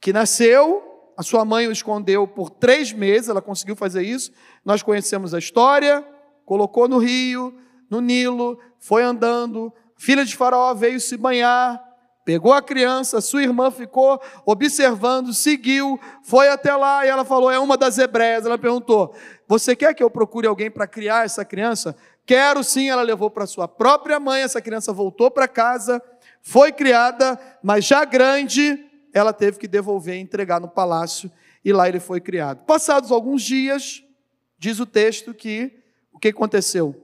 que 0.00 0.12
nasceu, 0.12 1.12
a 1.16 1.22
sua 1.22 1.44
mãe 1.44 1.66
o 1.66 1.72
escondeu 1.72 2.26
por 2.26 2.50
três 2.50 2.92
meses, 2.92 3.28
ela 3.28 3.42
conseguiu 3.42 3.74
fazer 3.74 4.02
isso. 4.02 4.32
Nós 4.64 4.82
conhecemos 4.82 5.34
a 5.34 5.38
história, 5.38 6.06
colocou 6.44 6.88
no 6.88 6.98
rio, 6.98 7.58
no 7.90 8.00
Nilo, 8.00 8.58
foi 8.78 9.02
andando, 9.02 9.72
filha 9.96 10.24
de 10.24 10.36
Faraó 10.36 10.72
veio 10.74 11.00
se 11.00 11.16
banhar, 11.16 11.82
Pegou 12.28 12.52
a 12.52 12.60
criança, 12.60 13.22
sua 13.22 13.42
irmã 13.42 13.70
ficou 13.70 14.20
observando, 14.44 15.32
seguiu, 15.32 15.98
foi 16.22 16.50
até 16.50 16.76
lá 16.76 17.06
e 17.06 17.08
ela 17.08 17.24
falou: 17.24 17.50
é 17.50 17.58
uma 17.58 17.74
das 17.74 17.96
hebreias. 17.96 18.44
Ela 18.44 18.58
perguntou: 18.58 19.14
Você 19.46 19.74
quer 19.74 19.94
que 19.94 20.02
eu 20.02 20.10
procure 20.10 20.46
alguém 20.46 20.70
para 20.70 20.86
criar 20.86 21.24
essa 21.24 21.42
criança? 21.42 21.96
Quero 22.26 22.62
sim, 22.62 22.90
ela 22.90 23.00
levou 23.00 23.30
para 23.30 23.46
sua 23.46 23.66
própria 23.66 24.20
mãe, 24.20 24.42
essa 24.42 24.60
criança 24.60 24.92
voltou 24.92 25.30
para 25.30 25.48
casa, 25.48 26.02
foi 26.42 26.70
criada, 26.70 27.40
mas 27.62 27.86
já 27.86 28.04
grande, 28.04 28.78
ela 29.14 29.32
teve 29.32 29.58
que 29.58 29.66
devolver 29.66 30.16
e 30.16 30.20
entregar 30.20 30.60
no 30.60 30.68
palácio, 30.68 31.32
e 31.64 31.72
lá 31.72 31.88
ele 31.88 31.98
foi 31.98 32.20
criado. 32.20 32.62
Passados 32.66 33.10
alguns 33.10 33.40
dias, 33.40 34.04
diz 34.58 34.78
o 34.80 34.84
texto 34.84 35.32
que 35.32 35.82
o 36.12 36.18
que 36.18 36.28
aconteceu? 36.28 36.94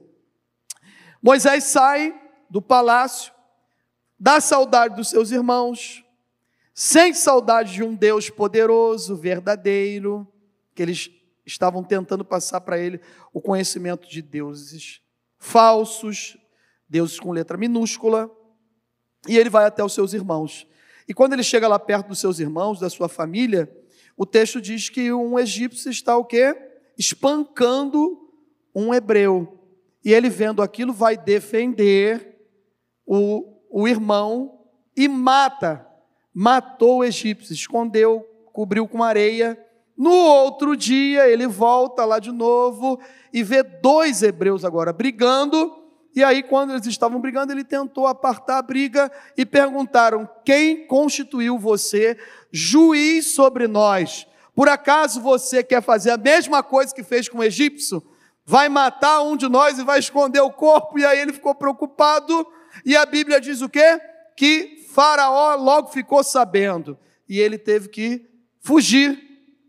Moisés 1.19 1.63
sai 1.63 2.13
do 2.47 2.61
palácio, 2.61 3.33
dá 4.19 4.39
saudade 4.39 4.95
dos 4.95 5.09
seus 5.09 5.31
irmãos, 5.31 6.03
sente 6.73 7.17
saudade 7.17 7.73
de 7.73 7.83
um 7.83 7.95
Deus 7.95 8.29
poderoso, 8.29 9.15
verdadeiro, 9.15 10.27
que 10.73 10.81
eles 10.81 11.09
estavam 11.45 11.83
tentando 11.83 12.25
passar 12.25 12.61
para 12.61 12.77
ele 12.77 12.99
o 13.31 13.41
conhecimento 13.41 14.09
de 14.09 14.21
deuses 14.21 15.01
falsos, 15.37 16.37
deuses 16.89 17.19
com 17.19 17.31
letra 17.31 17.57
minúscula, 17.57 18.29
e 19.27 19.37
ele 19.37 19.49
vai 19.49 19.65
até 19.65 19.83
os 19.83 19.93
seus 19.93 20.13
irmãos. 20.13 20.67
E 21.07 21.13
quando 21.13 21.33
ele 21.33 21.43
chega 21.43 21.67
lá 21.67 21.77
perto 21.77 22.07
dos 22.07 22.19
seus 22.19 22.39
irmãos, 22.39 22.79
da 22.79 22.89
sua 22.89 23.07
família, 23.07 23.71
o 24.17 24.25
texto 24.25 24.61
diz 24.61 24.89
que 24.89 25.11
um 25.13 25.37
egípcio 25.37 25.91
está 25.91 26.17
o 26.17 26.25
quê? 26.25 26.55
Espancando 26.97 28.29
um 28.73 28.93
hebreu. 28.93 29.59
E 30.03 30.13
ele 30.13 30.29
vendo 30.29 30.61
aquilo 30.61 30.93
vai 30.93 31.17
defender 31.17 32.39
o, 33.05 33.54
o 33.75 33.89
irmão 33.89 34.57
e 34.95 35.05
mata. 35.09 35.85
Matou 36.33 36.99
o 36.99 37.03
egípcio, 37.03 37.53
escondeu, 37.53 38.25
cobriu 38.53 38.87
com 38.87 39.03
areia. 39.03 39.61
No 39.97 40.13
outro 40.13 40.77
dia 40.77 41.27
ele 41.27 41.45
volta 41.45 42.05
lá 42.05 42.17
de 42.17 42.31
novo 42.31 42.97
e 43.33 43.43
vê 43.43 43.61
dois 43.63 44.23
hebreus 44.23 44.63
agora 44.63 44.93
brigando. 44.93 45.83
E 46.15 46.23
aí, 46.23 46.41
quando 46.41 46.71
eles 46.71 46.85
estavam 46.85 47.19
brigando, 47.19 47.51
ele 47.51 47.65
tentou 47.65 48.07
apartar 48.07 48.59
a 48.59 48.61
briga 48.61 49.11
e 49.35 49.45
perguntaram: 49.45 50.29
Quem 50.45 50.87
constituiu 50.87 51.59
você 51.59 52.17
juiz 52.49 53.35
sobre 53.35 53.67
nós? 53.67 54.25
Por 54.55 54.69
acaso 54.69 55.19
você 55.19 55.61
quer 55.61 55.83
fazer 55.83 56.11
a 56.11 56.17
mesma 56.17 56.63
coisa 56.63 56.95
que 56.95 57.03
fez 57.03 57.27
com 57.27 57.39
o 57.39 57.43
egípcio? 57.43 58.01
Vai 58.45 58.69
matar 58.69 59.21
um 59.21 59.35
de 59.35 59.49
nós 59.49 59.77
e 59.77 59.83
vai 59.83 59.99
esconder 59.99 60.39
o 60.39 60.51
corpo? 60.51 60.97
E 60.97 61.05
aí 61.05 61.19
ele 61.19 61.33
ficou 61.33 61.53
preocupado. 61.53 62.47
E 62.83 62.95
a 62.95 63.05
Bíblia 63.05 63.39
diz 63.39 63.61
o 63.61 63.69
quê? 63.69 63.99
Que 64.35 64.85
Faraó 64.89 65.55
logo 65.55 65.89
ficou 65.89 66.23
sabendo. 66.23 66.97
E 67.27 67.39
ele 67.39 67.57
teve 67.57 67.89
que 67.89 68.27
fugir 68.59 69.21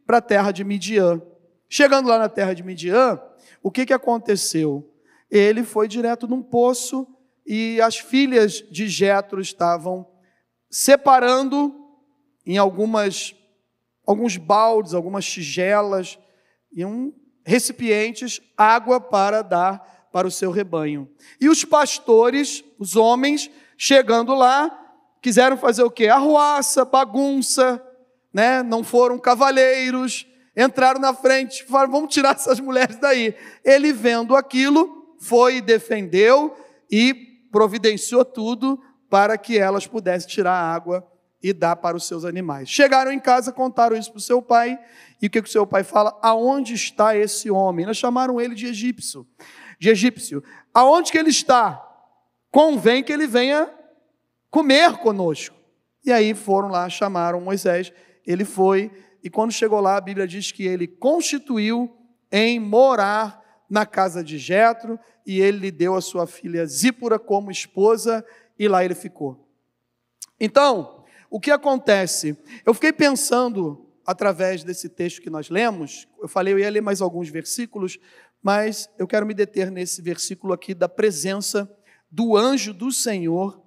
para 0.07 0.19
a 0.19 0.23
terra 0.23 0.53
de 0.53 0.65
Midian. 0.65 1.21
Chegando 1.69 2.09
lá 2.09 2.19
na 2.19 2.29
terra 2.29 2.55
de 2.55 2.63
Midian, 2.63 3.21
o 3.63 3.71
que, 3.71 3.85
que 3.85 3.93
aconteceu? 3.93 4.93
Ele 5.31 5.65
foi 5.65 5.89
direto 5.89 6.27
num 6.27 6.43
poço 6.43 7.07
e 7.45 7.81
as 7.81 7.99
filhas 7.99 8.65
de 8.71 8.89
Jetro 8.89 9.41
estavam 9.41 10.07
separando 10.71 11.75
em 12.45 12.59
algumas 12.59 13.35
alguns 14.07 14.37
baldes, 14.37 14.95
algumas 14.95 15.27
tigelas 15.27 16.17
e 16.73 16.85
um 16.85 17.13
recipientes 17.45 18.41
água 18.57 19.01
para 19.01 19.43
dar 19.43 19.96
para 20.17 20.27
o 20.27 20.31
seu 20.31 20.51
rebanho. 20.51 21.07
E 21.39 21.47
os 21.47 21.63
pastores, 21.63 22.65
os 22.79 22.97
homens, 22.97 23.51
chegando 23.77 24.35
lá, 24.35 24.71
quiseram 25.21 25.59
fazer 25.59 25.83
o 25.83 25.91
quê? 25.91 26.09
Arruaça, 26.09 26.87
bagunça, 26.87 27.85
né? 28.33 28.63
Não 28.63 28.83
foram 28.83 29.19
cavalheiros, 29.19 30.27
entraram 30.57 30.99
na 30.99 31.13
frente, 31.13 31.65
falaram: 31.65 31.93
vamos 31.93 32.15
tirar 32.15 32.35
essas 32.35 32.59
mulheres 32.59 32.97
daí. 32.97 33.35
Ele, 33.63 33.93
vendo 33.93 34.35
aquilo, 34.35 35.15
foi 35.21 35.61
defendeu 35.61 36.57
e 36.91 37.13
providenciou 37.53 38.25
tudo 38.25 38.81
para 39.11 39.37
que 39.37 39.59
elas 39.59 39.87
pudessem 39.87 40.31
tirar 40.31 40.55
a 40.55 40.75
água 40.75 41.07
e 41.43 41.53
dar 41.53 41.77
para 41.77 41.95
os 41.95 42.07
seus 42.07 42.25
animais. 42.25 42.71
Chegaram 42.71 43.13
em 43.13 43.21
casa, 43.21 43.53
contaram 43.53 43.95
isso 43.95 44.11
para 44.11 44.19
o 44.19 44.23
seu 44.23 44.41
pai, 44.41 44.79
e 45.21 45.27
o 45.27 45.31
que, 45.31 45.43
que 45.43 45.49
o 45.49 45.53
seu 45.53 45.67
pai 45.67 45.85
fala? 45.85 46.19
Aonde 46.23 46.73
está 46.73 47.15
esse 47.15 47.51
homem? 47.51 47.85
Eles 47.85 47.99
chamaram 47.99 48.41
ele 48.41 48.55
de 48.55 48.67
egípcio. 48.67 49.27
De 49.79 49.91
egípcio. 49.91 50.43
Aonde 50.73 51.13
que 51.13 51.19
ele 51.19 51.31
está? 51.31 51.83
Convém 52.51 53.03
que 53.03 53.13
ele 53.13 53.27
venha 53.27 53.71
comer 54.51 54.97
conosco. 54.99 55.57
E 56.05 56.13
aí 56.13 56.35
foram 56.35 56.69
lá, 56.69 56.89
chamaram 56.89 57.41
Moisés, 57.41 57.93
ele 58.25 58.45
foi 58.45 58.91
e 59.27 59.29
quando 59.29 59.51
chegou 59.51 59.81
lá, 59.81 59.97
a 59.97 60.01
Bíblia 60.01 60.25
diz 60.25 60.53
que 60.53 60.65
ele 60.65 60.87
constituiu 60.87 61.93
em 62.31 62.61
morar 62.61 63.43
na 63.69 63.85
casa 63.85 64.23
de 64.23 64.39
Jetro 64.39 65.01
e 65.27 65.41
ele 65.41 65.59
lhe 65.59 65.71
deu 65.73 65.97
a 65.97 66.01
sua 66.01 66.29
filha 66.29 66.65
Zípora 66.65 67.19
como 67.19 67.51
esposa 67.51 68.25
e 68.57 68.69
lá 68.69 68.85
ele 68.85 68.95
ficou. 68.95 69.45
Então, 70.39 71.05
o 71.29 71.41
que 71.41 71.51
acontece? 71.51 72.39
Eu 72.65 72.73
fiquei 72.73 72.93
pensando 72.93 73.85
através 74.07 74.63
desse 74.63 74.89
texto 74.89 75.21
que 75.21 75.29
nós 75.29 75.51
lemos, 75.51 76.07
eu 76.23 76.29
falei 76.29 76.55
eu 76.55 76.61
ia 76.61 76.71
ler 76.71 76.81
mais 76.81 77.01
alguns 77.01 77.29
versículos, 77.29 77.99
mas 78.47 78.89
eu 78.97 79.09
quero 79.09 79.27
me 79.27 79.35
deter 79.35 79.73
nesse 79.73 80.01
versículo 80.01 80.53
aqui 80.53 80.73
da 80.73 80.89
presença 80.89 81.69
do 82.09 82.37
anjo 82.37 82.73
do 82.73 82.93
Senhor, 82.93 83.61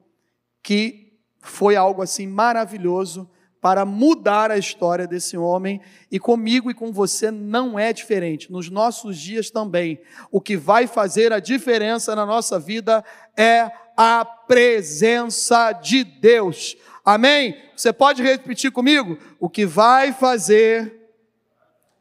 que 0.64 1.20
foi 1.42 1.76
algo 1.76 2.02
assim 2.02 2.26
maravilhoso 2.26 3.30
para 3.60 3.84
mudar 3.84 4.52
a 4.52 4.58
história 4.58 5.06
desse 5.06 5.36
homem, 5.36 5.82
e 6.10 6.18
comigo 6.18 6.72
e 6.72 6.74
com 6.74 6.94
você 6.94 7.30
não 7.30 7.78
é 7.78 7.92
diferente. 7.92 8.50
Nos 8.50 8.70
nossos 8.70 9.18
dias 9.18 9.52
também, 9.52 10.00
o 10.32 10.40
que 10.40 10.56
vai 10.56 10.88
fazer 10.88 11.34
a 11.34 11.42
diferença 11.42 12.16
na 12.16 12.26
nossa 12.26 12.58
vida 12.58 13.04
é 13.36 13.70
a 13.98 14.24
presença 14.24 15.74
de 15.74 16.06
Deus. 16.06 16.78
Amém? 17.04 17.54
Você 17.76 17.92
pode 17.92 18.24
repetir 18.24 18.72
comigo? 18.72 19.18
O 19.42 19.50
que 19.50 19.66
vai 19.66 20.14
fazer 20.14 21.12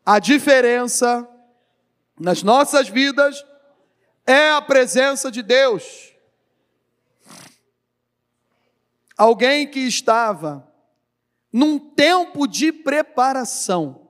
a 0.06 0.20
diferença 0.20 1.28
nas 2.18 2.42
nossas 2.42 2.88
vidas 2.88 3.44
é 4.26 4.50
a 4.50 4.60
presença 4.60 5.30
de 5.30 5.42
Deus. 5.42 6.12
Alguém 9.16 9.66
que 9.66 9.80
estava 9.80 10.68
num 11.52 11.78
tempo 11.78 12.46
de 12.46 12.70
preparação. 12.70 14.08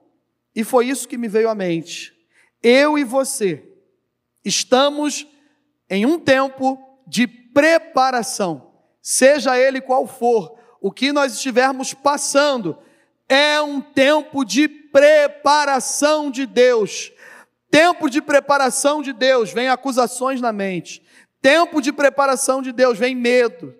E 0.55 0.63
foi 0.63 0.87
isso 0.87 1.07
que 1.07 1.17
me 1.17 1.27
veio 1.27 1.49
à 1.49 1.55
mente. 1.55 2.13
Eu 2.61 2.97
e 2.97 3.03
você 3.03 3.65
estamos 4.43 5.25
em 5.89 6.05
um 6.05 6.19
tempo 6.19 6.77
de 7.07 7.27
preparação, 7.27 8.71
seja 9.01 9.57
ele 9.57 9.81
qual 9.81 10.05
for, 10.05 10.57
o 10.79 10.91
que 10.91 11.11
nós 11.11 11.33
estivermos 11.33 11.93
passando, 11.93 12.77
é 13.27 13.59
um 13.61 13.81
tempo 13.81 14.45
de 14.45 14.67
preparação 14.67 16.29
de 16.29 16.45
Deus. 16.45 17.11
Tempo 17.71 18.09
de 18.09 18.21
preparação 18.21 19.01
de 19.01 19.13
Deus, 19.13 19.51
vem 19.51 19.69
acusações 19.69 20.41
na 20.41 20.51
mente. 20.51 21.03
Tempo 21.41 21.81
de 21.81 21.91
preparação 21.91 22.61
de 22.61 22.71
Deus, 22.71 22.97
vem 22.97 23.15
medo. 23.15 23.75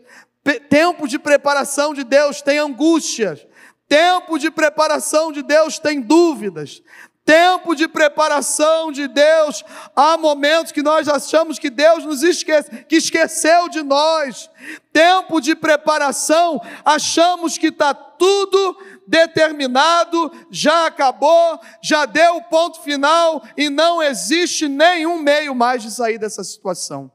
Tempo 0.70 1.08
de 1.08 1.20
preparação 1.20 1.94
de 1.94 2.04
Deus, 2.04 2.42
tem 2.42 2.60
angústias. 2.60 3.46
Tempo 3.88 4.38
de 4.38 4.52
preparação 4.52 5.32
de 5.32 5.42
Deus 5.42 5.80
tem 5.80 6.00
dúvidas. 6.00 6.82
Tempo 7.26 7.76
de 7.76 7.88
preparação 7.88 8.92
de 8.92 9.08
Deus, 9.08 9.64
há 9.96 10.18
momentos 10.18 10.72
que 10.72 10.82
nós 10.82 11.08
achamos 11.08 11.60
que 11.60 11.70
Deus 11.70 12.04
nos 12.04 12.24
esquece, 12.24 12.86
que 12.86 12.96
esqueceu 12.96 13.70
de 13.70 13.84
nós. 13.84 14.50
Tempo 14.92 15.40
de 15.40 15.56
preparação, 15.56 16.60
achamos 16.84 17.56
que 17.56 17.68
está 17.68 17.94
tudo 17.94 18.76
determinado, 19.10 20.32
já 20.52 20.86
acabou, 20.86 21.60
já 21.82 22.06
deu 22.06 22.38
o 22.38 22.44
ponto 22.44 22.80
final 22.82 23.44
e 23.58 23.70
não 23.70 24.02
existe 24.04 24.68
nenhum 24.68 25.18
meio 25.18 25.56
mais 25.56 25.82
de 25.82 25.90
sair 25.90 26.20
dessa 26.20 26.44
situação. 26.44 27.12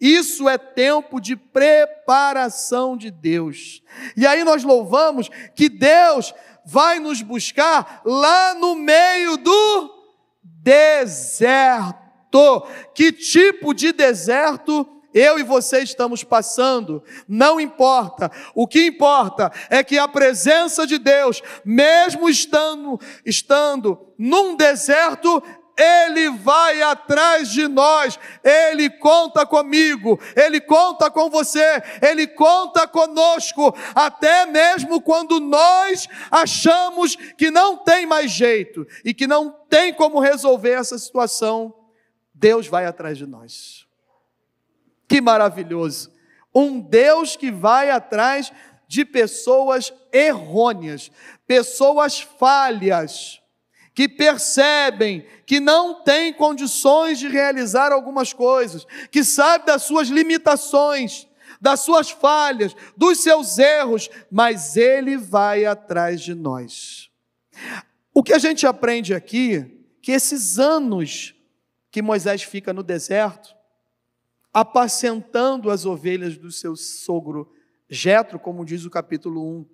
Isso 0.00 0.48
é 0.48 0.56
tempo 0.56 1.20
de 1.20 1.36
preparação 1.36 2.96
de 2.96 3.10
Deus. 3.10 3.82
E 4.16 4.26
aí 4.26 4.42
nós 4.42 4.64
louvamos 4.64 5.28
que 5.54 5.68
Deus 5.68 6.34
vai 6.64 6.98
nos 6.98 7.20
buscar 7.20 8.00
lá 8.04 8.54
no 8.54 8.74
meio 8.74 9.36
do 9.36 9.90
deserto. 10.42 11.98
Que 12.94 13.12
tipo 13.12 13.72
de 13.74 13.92
deserto 13.92 14.93
eu 15.14 15.38
e 15.38 15.44
você 15.44 15.78
estamos 15.78 16.24
passando, 16.24 17.02
não 17.28 17.60
importa. 17.60 18.30
O 18.52 18.66
que 18.66 18.86
importa 18.86 19.52
é 19.70 19.84
que 19.84 19.96
a 19.96 20.08
presença 20.08 20.84
de 20.84 20.98
Deus, 20.98 21.40
mesmo 21.64 22.28
estando, 22.28 23.00
estando 23.24 24.12
num 24.18 24.56
deserto, 24.56 25.40
Ele 25.78 26.30
vai 26.30 26.82
atrás 26.82 27.48
de 27.48 27.68
nós, 27.68 28.18
Ele 28.42 28.90
conta 28.90 29.46
comigo, 29.46 30.18
Ele 30.34 30.60
conta 30.60 31.08
com 31.08 31.30
você, 31.30 31.80
Ele 32.02 32.26
conta 32.26 32.88
conosco, 32.88 33.72
até 33.94 34.46
mesmo 34.46 35.00
quando 35.00 35.38
nós 35.38 36.08
achamos 36.28 37.14
que 37.14 37.52
não 37.52 37.76
tem 37.76 38.04
mais 38.04 38.32
jeito 38.32 38.84
e 39.04 39.14
que 39.14 39.28
não 39.28 39.50
tem 39.70 39.94
como 39.94 40.18
resolver 40.18 40.72
essa 40.72 40.98
situação, 40.98 41.72
Deus 42.34 42.66
vai 42.66 42.84
atrás 42.84 43.16
de 43.16 43.26
nós. 43.26 43.83
Que 45.14 45.20
maravilhoso! 45.20 46.12
Um 46.52 46.80
Deus 46.80 47.36
que 47.36 47.48
vai 47.48 47.88
atrás 47.88 48.52
de 48.88 49.04
pessoas 49.04 49.92
errôneas, 50.12 51.08
pessoas 51.46 52.18
falhas, 52.18 53.40
que 53.94 54.08
percebem 54.08 55.24
que 55.46 55.60
não 55.60 56.02
têm 56.02 56.32
condições 56.32 57.20
de 57.20 57.28
realizar 57.28 57.92
algumas 57.92 58.32
coisas, 58.32 58.84
que 59.08 59.22
sabe 59.22 59.66
das 59.66 59.84
suas 59.84 60.08
limitações, 60.08 61.28
das 61.60 61.78
suas 61.78 62.10
falhas, 62.10 62.74
dos 62.96 63.22
seus 63.22 63.56
erros, 63.56 64.10
mas 64.28 64.76
ele 64.76 65.16
vai 65.16 65.64
atrás 65.64 66.22
de 66.22 66.34
nós. 66.34 67.08
O 68.12 68.20
que 68.20 68.32
a 68.32 68.38
gente 68.40 68.66
aprende 68.66 69.14
aqui, 69.14 69.86
que 70.02 70.10
esses 70.10 70.58
anos 70.58 71.36
que 71.88 72.02
Moisés 72.02 72.42
fica 72.42 72.72
no 72.72 72.82
deserto, 72.82 73.53
apacentando 74.54 75.68
as 75.68 75.84
ovelhas 75.84 76.38
do 76.38 76.52
seu 76.52 76.76
sogro 76.76 77.52
Jetro, 77.88 78.38
como 78.38 78.64
diz 78.64 78.84
o 78.84 78.90
capítulo 78.90 79.44
1, 79.44 79.66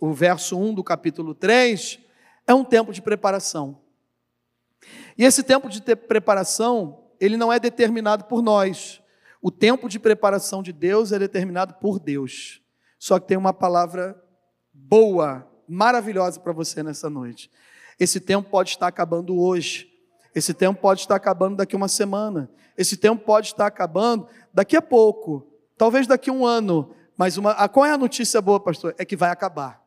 o 0.00 0.12
verso 0.12 0.56
1 0.56 0.74
do 0.74 0.84
capítulo 0.84 1.34
3, 1.34 1.98
é 2.46 2.52
um 2.52 2.62
tempo 2.62 2.92
de 2.92 3.00
preparação. 3.00 3.80
E 5.16 5.24
esse 5.24 5.42
tempo 5.42 5.68
de 5.70 5.80
preparação, 5.96 7.06
ele 7.18 7.38
não 7.38 7.50
é 7.50 7.58
determinado 7.58 8.24
por 8.24 8.42
nós. 8.42 9.02
O 9.40 9.50
tempo 9.50 9.88
de 9.88 9.98
preparação 9.98 10.62
de 10.62 10.72
Deus 10.72 11.10
é 11.10 11.18
determinado 11.18 11.74
por 11.74 11.98
Deus. 11.98 12.62
Só 12.98 13.18
que 13.18 13.26
tem 13.26 13.36
uma 13.36 13.54
palavra 13.54 14.22
boa, 14.72 15.50
maravilhosa 15.66 16.38
para 16.38 16.52
você 16.52 16.82
nessa 16.82 17.08
noite. 17.08 17.50
Esse 17.98 18.20
tempo 18.20 18.50
pode 18.50 18.70
estar 18.70 18.86
acabando 18.86 19.40
hoje. 19.40 19.90
Esse 20.38 20.54
tempo 20.54 20.80
pode 20.80 21.00
estar 21.00 21.16
acabando 21.16 21.56
daqui 21.56 21.74
uma 21.74 21.88
semana. 21.88 22.48
Esse 22.76 22.96
tempo 22.96 23.24
pode 23.24 23.48
estar 23.48 23.66
acabando 23.66 24.26
daqui 24.54 24.76
a 24.76 24.82
pouco. 24.82 25.46
Talvez 25.76 26.06
daqui 26.06 26.30
a 26.30 26.32
um 26.32 26.46
ano. 26.46 26.94
Mas 27.16 27.36
uma, 27.36 27.68
qual 27.68 27.84
é 27.84 27.92
a 27.92 27.98
notícia 27.98 28.40
boa, 28.40 28.60
pastor? 28.60 28.94
É 28.96 29.04
que 29.04 29.16
vai 29.16 29.30
acabar. 29.30 29.82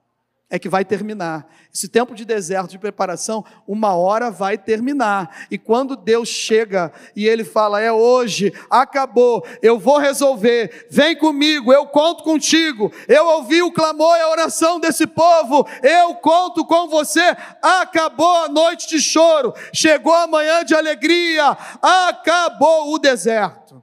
É 0.54 0.60
que 0.60 0.68
vai 0.68 0.84
terminar. 0.84 1.48
Esse 1.74 1.88
tempo 1.88 2.14
de 2.14 2.26
deserto, 2.26 2.72
de 2.72 2.78
preparação, 2.78 3.46
uma 3.66 3.96
hora 3.96 4.30
vai 4.30 4.58
terminar. 4.58 5.48
E 5.50 5.58
quando 5.58 5.96
Deus 5.96 6.28
chega 6.28 6.92
e 7.16 7.26
Ele 7.26 7.46
fala: 7.46 7.80
É 7.80 7.90
hoje, 7.90 8.54
acabou, 8.70 9.46
eu 9.62 9.80
vou 9.80 9.98
resolver, 9.98 10.88
vem 10.92 11.16
comigo, 11.16 11.72
eu 11.72 11.88
conto 11.88 12.22
contigo. 12.26 12.92
Eu 13.08 13.26
ouvi 13.28 13.64
o 13.64 13.72
clamor 13.72 14.18
e 14.18 14.22
a 14.22 14.30
oração 14.30 14.78
desse 14.78 15.08
povo, 15.08 15.66
eu 15.82 16.16
conto 16.16 16.66
com 16.66 16.90
você. 16.90 17.34
Acabou 17.62 18.44
a 18.44 18.50
noite 18.50 18.90
de 18.90 19.00
choro, 19.00 19.54
chegou 19.74 20.14
a 20.14 20.28
manhã 20.28 20.66
de 20.66 20.76
alegria, 20.76 21.58
acabou 21.82 22.94
o 22.94 23.00
deserto. 23.00 23.82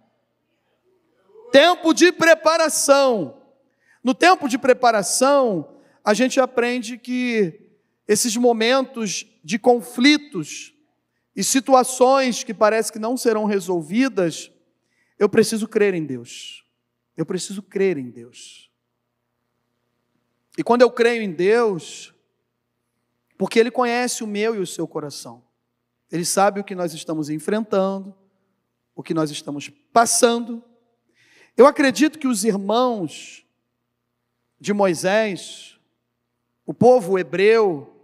Tempo 1.50 1.94
de 1.94 2.12
preparação. 2.12 3.38
No 4.04 4.12
tempo 4.12 4.46
de 4.46 4.58
preparação, 4.58 5.77
a 6.08 6.14
gente 6.14 6.40
aprende 6.40 6.96
que 6.96 7.60
esses 8.08 8.34
momentos 8.34 9.26
de 9.44 9.58
conflitos 9.58 10.72
e 11.36 11.44
situações 11.44 12.42
que 12.42 12.54
parece 12.54 12.90
que 12.90 12.98
não 12.98 13.14
serão 13.14 13.44
resolvidas, 13.44 14.50
eu 15.18 15.28
preciso 15.28 15.68
crer 15.68 15.92
em 15.92 16.06
Deus. 16.06 16.64
Eu 17.14 17.26
preciso 17.26 17.62
crer 17.62 17.98
em 17.98 18.08
Deus. 18.08 18.70
E 20.56 20.62
quando 20.62 20.80
eu 20.80 20.90
creio 20.90 21.20
em 21.20 21.30
Deus, 21.30 22.14
porque 23.36 23.58
Ele 23.58 23.70
conhece 23.70 24.24
o 24.24 24.26
meu 24.26 24.54
e 24.54 24.60
o 24.60 24.66
seu 24.66 24.88
coração, 24.88 25.44
Ele 26.10 26.24
sabe 26.24 26.58
o 26.58 26.64
que 26.64 26.74
nós 26.74 26.94
estamos 26.94 27.28
enfrentando, 27.28 28.14
o 28.96 29.02
que 29.02 29.12
nós 29.12 29.30
estamos 29.30 29.68
passando. 29.92 30.64
Eu 31.54 31.66
acredito 31.66 32.18
que 32.18 32.26
os 32.26 32.44
irmãos 32.44 33.44
de 34.58 34.72
Moisés, 34.72 35.77
o 36.68 36.74
povo 36.74 37.18
hebreu 37.18 37.98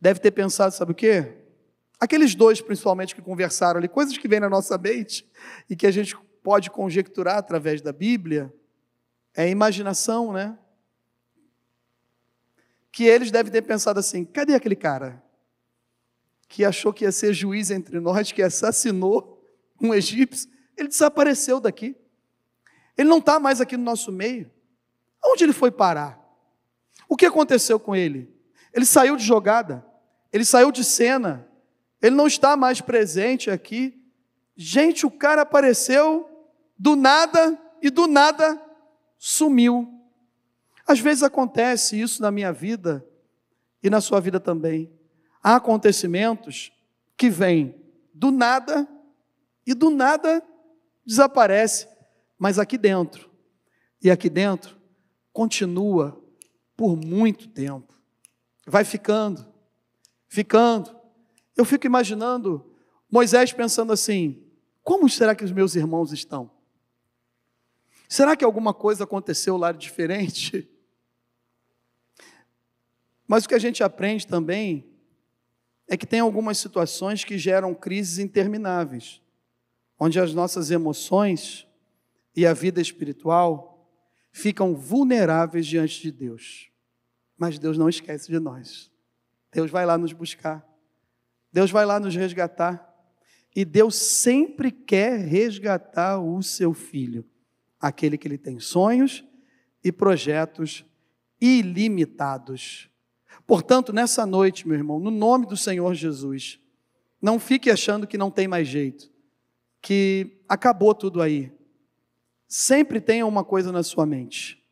deve 0.00 0.18
ter 0.18 0.32
pensado, 0.32 0.74
sabe 0.74 0.90
o 0.90 0.94
quê? 0.96 1.32
Aqueles 2.00 2.34
dois, 2.34 2.60
principalmente, 2.60 3.14
que 3.14 3.22
conversaram 3.22 3.78
ali, 3.78 3.86
coisas 3.86 4.18
que 4.18 4.26
vêm 4.26 4.40
na 4.40 4.50
nossa 4.50 4.76
mente 4.76 5.24
e 5.70 5.76
que 5.76 5.86
a 5.86 5.92
gente 5.92 6.16
pode 6.42 6.72
conjecturar 6.72 7.38
através 7.38 7.80
da 7.80 7.92
Bíblia, 7.92 8.52
é 9.32 9.48
imaginação, 9.48 10.32
né? 10.32 10.58
Que 12.90 13.04
eles 13.04 13.30
devem 13.30 13.52
ter 13.52 13.62
pensado 13.62 14.00
assim: 14.00 14.24
cadê 14.24 14.56
aquele 14.56 14.74
cara 14.74 15.22
que 16.48 16.64
achou 16.64 16.92
que 16.92 17.04
ia 17.04 17.12
ser 17.12 17.32
juiz 17.32 17.70
entre 17.70 18.00
nós, 18.00 18.32
que 18.32 18.42
assassinou 18.42 19.40
um 19.80 19.94
egípcio? 19.94 20.50
Ele 20.76 20.88
desapareceu 20.88 21.60
daqui. 21.60 21.96
Ele 22.98 23.08
não 23.08 23.18
está 23.18 23.38
mais 23.38 23.60
aqui 23.60 23.76
no 23.76 23.84
nosso 23.84 24.10
meio. 24.10 24.50
Onde 25.24 25.44
ele 25.44 25.52
foi 25.52 25.70
parar? 25.70 26.23
O 27.14 27.16
que 27.16 27.26
aconteceu 27.26 27.78
com 27.78 27.94
ele? 27.94 28.28
Ele 28.72 28.84
saiu 28.84 29.14
de 29.16 29.22
jogada, 29.22 29.86
ele 30.32 30.44
saiu 30.44 30.72
de 30.72 30.82
cena, 30.82 31.46
ele 32.02 32.16
não 32.16 32.26
está 32.26 32.56
mais 32.56 32.80
presente 32.80 33.52
aqui. 33.52 34.04
Gente, 34.56 35.06
o 35.06 35.10
cara 35.12 35.42
apareceu 35.42 36.28
do 36.76 36.96
nada 36.96 37.56
e 37.80 37.88
do 37.88 38.08
nada 38.08 38.60
sumiu. 39.16 39.88
Às 40.84 40.98
vezes 40.98 41.22
acontece 41.22 42.00
isso 42.00 42.20
na 42.20 42.32
minha 42.32 42.52
vida 42.52 43.06
e 43.80 43.88
na 43.88 44.00
sua 44.00 44.18
vida 44.18 44.40
também. 44.40 44.92
Há 45.40 45.54
acontecimentos 45.54 46.72
que 47.16 47.30
vêm 47.30 47.80
do 48.12 48.32
nada 48.32 48.88
e 49.64 49.72
do 49.72 49.88
nada 49.88 50.42
desaparece, 51.06 51.86
mas 52.36 52.58
aqui 52.58 52.76
dentro. 52.76 53.30
E 54.02 54.10
aqui 54.10 54.28
dentro 54.28 54.76
continua 55.32 56.23
por 56.76 56.96
muito 56.96 57.48
tempo. 57.48 57.94
Vai 58.66 58.84
ficando, 58.84 59.46
ficando. 60.26 60.94
Eu 61.56 61.64
fico 61.64 61.86
imaginando 61.86 62.64
Moisés 63.10 63.52
pensando 63.52 63.92
assim: 63.92 64.42
como 64.82 65.08
será 65.08 65.34
que 65.34 65.44
os 65.44 65.52
meus 65.52 65.74
irmãos 65.74 66.12
estão? 66.12 66.50
Será 68.08 68.36
que 68.36 68.44
alguma 68.44 68.74
coisa 68.74 69.04
aconteceu 69.04 69.56
lá 69.56 69.72
diferente? 69.72 70.68
Mas 73.26 73.44
o 73.44 73.48
que 73.48 73.54
a 73.54 73.58
gente 73.58 73.82
aprende 73.82 74.26
também 74.26 74.86
é 75.88 75.96
que 75.96 76.06
tem 76.06 76.20
algumas 76.20 76.58
situações 76.58 77.24
que 77.24 77.38
geram 77.38 77.74
crises 77.74 78.18
intermináveis, 78.18 79.20
onde 79.98 80.18
as 80.18 80.34
nossas 80.34 80.70
emoções 80.70 81.66
e 82.36 82.46
a 82.46 82.52
vida 82.52 82.80
espiritual 82.80 83.73
ficam 84.34 84.74
vulneráveis 84.74 85.64
diante 85.64 86.02
de 86.02 86.10
Deus. 86.10 86.68
Mas 87.38 87.56
Deus 87.56 87.78
não 87.78 87.88
esquece 87.88 88.32
de 88.32 88.40
nós. 88.40 88.90
Deus 89.52 89.70
vai 89.70 89.86
lá 89.86 89.96
nos 89.96 90.12
buscar. 90.12 90.66
Deus 91.52 91.70
vai 91.70 91.86
lá 91.86 92.00
nos 92.00 92.16
resgatar. 92.16 92.92
E 93.54 93.64
Deus 93.64 93.94
sempre 93.94 94.72
quer 94.72 95.20
resgatar 95.20 96.18
o 96.18 96.42
seu 96.42 96.74
filho, 96.74 97.24
aquele 97.80 98.18
que 98.18 98.26
ele 98.26 98.36
tem 98.36 98.58
sonhos 98.58 99.24
e 99.84 99.92
projetos 99.92 100.84
ilimitados. 101.40 102.90
Portanto, 103.46 103.92
nessa 103.92 104.26
noite, 104.26 104.66
meu 104.66 104.76
irmão, 104.76 104.98
no 104.98 105.12
nome 105.12 105.46
do 105.46 105.56
Senhor 105.56 105.94
Jesus, 105.94 106.58
não 107.22 107.38
fique 107.38 107.70
achando 107.70 108.04
que 108.04 108.18
não 108.18 108.32
tem 108.32 108.48
mais 108.48 108.66
jeito, 108.66 109.08
que 109.80 110.42
acabou 110.48 110.92
tudo 110.92 111.22
aí. 111.22 111.52
Sempre 112.56 113.00
tenha 113.00 113.26
uma 113.26 113.42
coisa 113.42 113.72
na 113.72 113.82
sua 113.82 114.06
mente. 114.06 114.62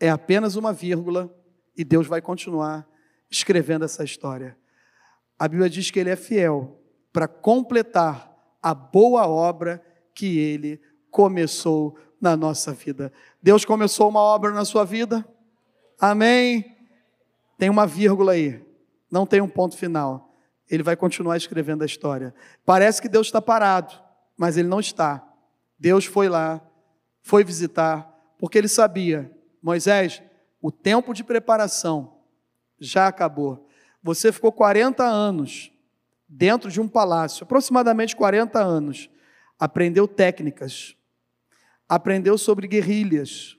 É 0.00 0.10
apenas 0.10 0.56
uma 0.56 0.72
vírgula 0.72 1.32
e 1.76 1.84
Deus 1.84 2.08
vai 2.08 2.20
continuar 2.20 2.84
escrevendo 3.30 3.84
essa 3.84 4.02
história. 4.02 4.58
A 5.38 5.46
Bíblia 5.46 5.70
diz 5.70 5.92
que 5.92 6.00
Ele 6.00 6.10
é 6.10 6.16
fiel 6.16 6.82
para 7.12 7.28
completar 7.28 8.36
a 8.60 8.74
boa 8.74 9.28
obra 9.28 9.80
que 10.12 10.40
Ele 10.40 10.80
começou 11.08 11.96
na 12.20 12.36
nossa 12.36 12.72
vida. 12.72 13.12
Deus 13.40 13.64
começou 13.64 14.08
uma 14.08 14.18
obra 14.18 14.50
na 14.50 14.64
sua 14.64 14.84
vida? 14.84 15.24
Amém? 16.00 16.76
Tem 17.56 17.70
uma 17.70 17.86
vírgula 17.86 18.32
aí, 18.32 18.60
não 19.08 19.24
tem 19.24 19.40
um 19.40 19.48
ponto 19.48 19.76
final. 19.76 20.34
Ele 20.68 20.82
vai 20.82 20.96
continuar 20.96 21.36
escrevendo 21.36 21.82
a 21.82 21.86
história. 21.86 22.34
Parece 22.66 23.00
que 23.00 23.08
Deus 23.08 23.28
está 23.28 23.40
parado, 23.40 23.94
mas 24.36 24.56
Ele 24.56 24.66
não 24.66 24.80
está. 24.80 25.24
Deus 25.78 26.04
foi 26.04 26.28
lá, 26.28 26.60
foi 27.22 27.44
visitar, 27.44 28.08
porque 28.38 28.58
ele 28.58 28.68
sabia, 28.68 29.30
Moisés, 29.62 30.22
o 30.60 30.70
tempo 30.70 31.12
de 31.12 31.22
preparação 31.22 32.18
já 32.78 33.06
acabou. 33.06 33.68
Você 34.02 34.32
ficou 34.32 34.50
40 34.50 35.04
anos 35.04 35.70
dentro 36.28 36.70
de 36.70 36.80
um 36.80 36.88
palácio, 36.88 37.44
aproximadamente 37.44 38.16
40 38.16 38.58
anos, 38.60 39.10
aprendeu 39.58 40.06
técnicas, 40.06 40.96
aprendeu 41.88 42.38
sobre 42.38 42.68
guerrilhas, 42.68 43.58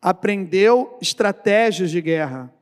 aprendeu 0.00 0.98
estratégias 1.00 1.90
de 1.90 2.00
guerra. 2.00 2.52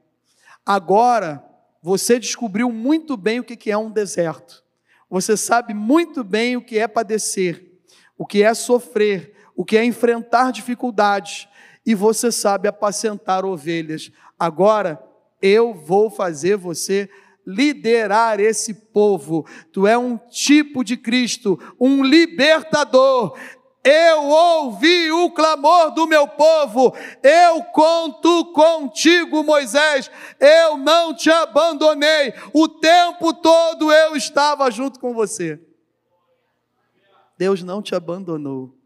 Agora, 0.64 1.44
você 1.82 2.18
descobriu 2.18 2.70
muito 2.70 3.16
bem 3.16 3.40
o 3.40 3.44
que 3.44 3.70
é 3.70 3.76
um 3.76 3.90
deserto. 3.90 4.64
Você 5.08 5.36
sabe 5.36 5.74
muito 5.74 6.22
bem 6.22 6.56
o 6.56 6.62
que 6.62 6.78
é 6.78 6.86
padecer, 6.86 7.80
o 8.16 8.24
que 8.24 8.42
é 8.42 8.54
sofrer, 8.54 9.34
o 9.60 9.64
que 9.64 9.76
é 9.76 9.84
enfrentar 9.84 10.52
dificuldades, 10.52 11.46
e 11.84 11.94
você 11.94 12.32
sabe 12.32 12.66
apacentar 12.66 13.44
ovelhas. 13.44 14.10
Agora, 14.38 14.98
eu 15.42 15.74
vou 15.74 16.08
fazer 16.08 16.56
você 16.56 17.10
liderar 17.46 18.40
esse 18.40 18.72
povo. 18.72 19.46
Tu 19.70 19.86
é 19.86 19.98
um 19.98 20.16
tipo 20.16 20.82
de 20.82 20.96
Cristo, 20.96 21.60
um 21.78 22.02
libertador. 22.02 23.38
Eu 23.84 24.22
ouvi 24.28 25.12
o 25.12 25.30
clamor 25.30 25.90
do 25.90 26.06
meu 26.06 26.26
povo, 26.26 26.94
eu 27.22 27.62
conto 27.64 28.54
contigo, 28.54 29.44
Moisés, 29.44 30.10
eu 30.40 30.78
não 30.78 31.14
te 31.14 31.28
abandonei, 31.28 32.32
o 32.54 32.66
tempo 32.66 33.34
todo 33.34 33.92
eu 33.92 34.16
estava 34.16 34.70
junto 34.70 34.98
com 34.98 35.12
você. 35.12 35.60
Deus 37.36 37.62
não 37.62 37.82
te 37.82 37.94
abandonou, 37.94 38.79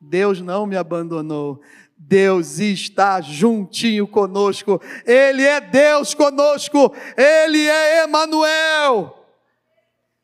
Deus 0.00 0.40
não 0.40 0.66
me 0.66 0.76
abandonou. 0.76 1.60
Deus 1.96 2.58
está 2.58 3.20
juntinho 3.20 4.06
conosco. 4.06 4.80
Ele 5.04 5.42
é 5.42 5.60
Deus 5.60 6.14
conosco. 6.14 6.94
Ele 7.16 7.66
é 7.66 8.04
Emanuel. 8.04 9.12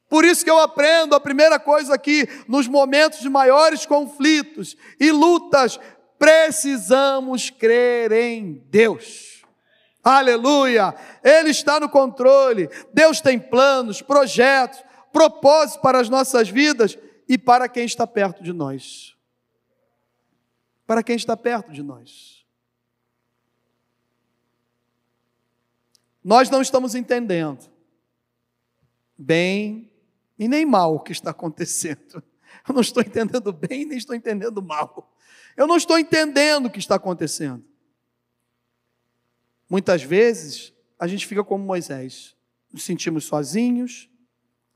Por 0.09 0.25
isso 0.25 0.45
que 0.45 0.51
eu 0.51 0.61
aprendo 0.61 1.15
a 1.15 1.21
primeira 1.21 1.59
coisa 1.59 1.95
aqui, 1.95 2.29
nos 2.47 2.69
momentos 2.69 3.21
de 3.21 3.31
maiores 3.31 3.87
conflitos 3.87 4.77
e 5.01 5.11
lutas, 5.11 5.81
precisamos 6.19 7.49
crer 7.49 8.13
em 8.13 8.63
Deus. 8.69 9.43
Aleluia! 10.05 10.95
Ele 11.25 11.49
está 11.49 11.81
no 11.81 11.89
controle. 11.89 12.69
Deus 12.93 13.23
tem 13.23 13.39
planos, 13.39 14.03
projetos, 14.03 14.85
propósitos 15.11 15.81
para 15.81 15.99
as 15.99 16.11
nossas 16.11 16.51
vidas 16.51 16.99
e 17.27 17.39
para 17.39 17.67
quem 17.67 17.87
está 17.87 18.07
perto 18.07 18.43
de 18.43 18.53
nós 18.53 19.12
para 20.93 21.03
quem 21.03 21.17
está 21.17 21.35
perto 21.35 21.73
de 21.73 21.83
nós. 21.83 22.45
Nós 26.23 26.51
não 26.51 26.61
estamos 26.61 26.95
entendendo 26.95 27.67
bem 29.17 29.91
e 30.39 30.47
nem 30.47 30.67
mal 30.67 30.95
o 30.95 31.01
que 31.01 31.11
está 31.11 31.31
acontecendo. 31.31 32.23
Eu 32.69 32.75
não 32.75 32.83
estou 32.83 33.03
entendendo 33.03 33.51
bem 33.55 33.87
nem 33.87 33.97
estou 33.97 34.15
entendendo 34.15 34.61
mal. 34.61 35.17
Eu 35.57 35.67
não 35.67 35.79
estou 35.79 35.99
entendendo 35.99 36.67
o 36.67 36.71
que 36.71 36.79
está 36.79 36.97
acontecendo. 36.97 37.65
Muitas 39.67 40.03
vezes 40.03 40.75
a 40.99 41.07
gente 41.07 41.27
fica 41.27 41.43
como 41.43 41.65
Moisés, 41.65 42.37
nos 42.71 42.83
sentimos 42.83 43.25
sozinhos, 43.25 44.11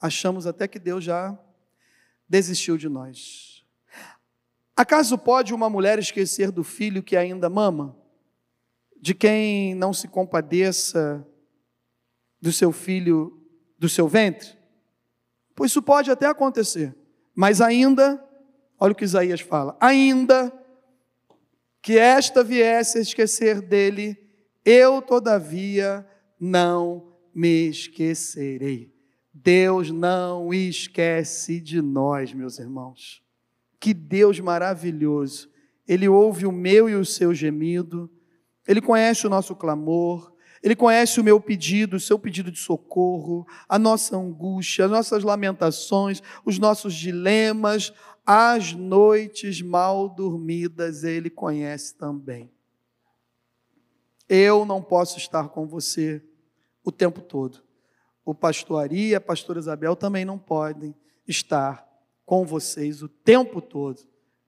achamos 0.00 0.46
até 0.46 0.66
que 0.66 0.78
Deus 0.78 1.04
já 1.04 1.38
desistiu 2.26 2.78
de 2.78 2.88
nós. 2.88 3.55
Acaso 4.76 5.16
pode 5.16 5.54
uma 5.54 5.70
mulher 5.70 5.98
esquecer 5.98 6.50
do 6.52 6.62
filho 6.62 7.02
que 7.02 7.16
ainda 7.16 7.48
mama? 7.48 7.96
De 9.00 9.14
quem 9.14 9.74
não 9.74 9.94
se 9.94 10.06
compadeça 10.06 11.26
do 12.38 12.52
seu 12.52 12.70
filho, 12.70 13.42
do 13.78 13.88
seu 13.88 14.06
ventre? 14.06 14.50
Pois 15.54 15.70
isso 15.70 15.80
pode 15.80 16.10
até 16.10 16.26
acontecer, 16.26 16.94
mas 17.34 17.62
ainda, 17.62 18.22
olha 18.78 18.92
o 18.92 18.94
que 18.94 19.04
Isaías 19.04 19.40
fala: 19.40 19.74
ainda 19.80 20.52
que 21.80 21.96
esta 21.96 22.44
viesse 22.44 22.98
a 22.98 23.00
esquecer 23.00 23.62
dele, 23.62 24.14
eu 24.62 25.00
todavia 25.00 26.06
não 26.38 27.14
me 27.34 27.68
esquecerei. 27.68 28.92
Deus 29.32 29.90
não 29.90 30.52
esquece 30.52 31.60
de 31.60 31.80
nós, 31.80 32.34
meus 32.34 32.58
irmãos. 32.58 33.25
Que 33.80 33.92
Deus 33.92 34.40
maravilhoso. 34.40 35.50
Ele 35.86 36.08
ouve 36.08 36.46
o 36.46 36.52
meu 36.52 36.88
e 36.88 36.94
o 36.94 37.04
seu 37.04 37.32
gemido, 37.32 38.10
ele 38.66 38.80
conhece 38.80 39.26
o 39.26 39.30
nosso 39.30 39.54
clamor, 39.54 40.32
ele 40.62 40.74
conhece 40.74 41.20
o 41.20 41.24
meu 41.24 41.40
pedido, 41.40 41.96
o 41.96 42.00
seu 42.00 42.18
pedido 42.18 42.50
de 42.50 42.58
socorro, 42.58 43.46
a 43.68 43.78
nossa 43.78 44.16
angústia, 44.16 44.86
as 44.86 44.90
nossas 44.90 45.22
lamentações, 45.22 46.20
os 46.44 46.58
nossos 46.58 46.94
dilemas, 46.94 47.92
as 48.26 48.72
noites 48.72 49.62
mal 49.62 50.08
dormidas, 50.08 51.04
ele 51.04 51.30
conhece 51.30 51.94
também. 51.94 52.50
Eu 54.28 54.64
não 54.64 54.82
posso 54.82 55.18
estar 55.18 55.48
com 55.50 55.68
você 55.68 56.20
o 56.82 56.90
tempo 56.90 57.20
todo. 57.20 57.62
O 58.24 58.34
pastor 58.34 58.82
Ari 58.82 59.10
e 59.10 59.14
a 59.14 59.20
pastora 59.20 59.60
Isabel 59.60 59.94
também 59.94 60.24
não 60.24 60.36
podem 60.36 60.92
estar 61.28 61.85
com 62.26 62.44
vocês 62.44 63.02
o 63.02 63.08
tempo 63.08 63.62
todo, 63.62 64.00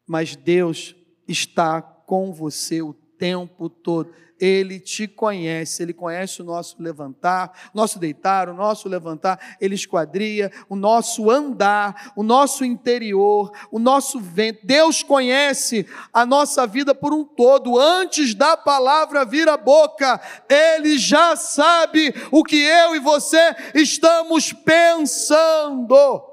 mas 0.05 0.35
Deus 0.35 0.97
está 1.29 1.81
com 1.81 2.33
você 2.33 2.83
o 2.83 2.93
tempo 2.93 3.69
todo. 3.69 4.11
Ele 4.41 4.79
te 4.79 5.09
conhece, 5.09 5.83
ele 5.83 5.93
conhece 5.93 6.41
o 6.41 6.45
nosso 6.45 6.81
levantar, 6.81 7.71
nosso 7.75 7.99
deitar, 7.99 8.49
o 8.49 8.55
nosso 8.55 8.89
levantar, 8.89 9.57
ele 9.61 9.75
esquadria, 9.75 10.51
o 10.69 10.77
nosso 10.77 11.29
andar, 11.29 12.13
o 12.15 12.23
nosso 12.23 12.65
interior, 12.65 13.51
o 13.71 13.81
nosso 13.81 14.21
vento. 14.21 14.65
Deus 14.65 15.03
conhece 15.03 15.87
a 16.13 16.25
nossa 16.25 16.67
vida 16.69 16.95
por 16.95 17.13
um 17.13 17.25
todo, 17.25 17.79
antes 17.79 18.33
da 18.33 18.57
palavra 18.57 19.25
vir 19.25 19.49
à 19.49 19.57
boca, 19.57 20.21
ele 20.49 20.99
já 20.99 21.35
sabe 21.35 22.15
o 22.31 22.45
que 22.45 22.57
eu 22.57 22.95
e 22.95 23.01
você 23.01 23.57
estamos 23.75 24.53
pensando. 24.53 26.28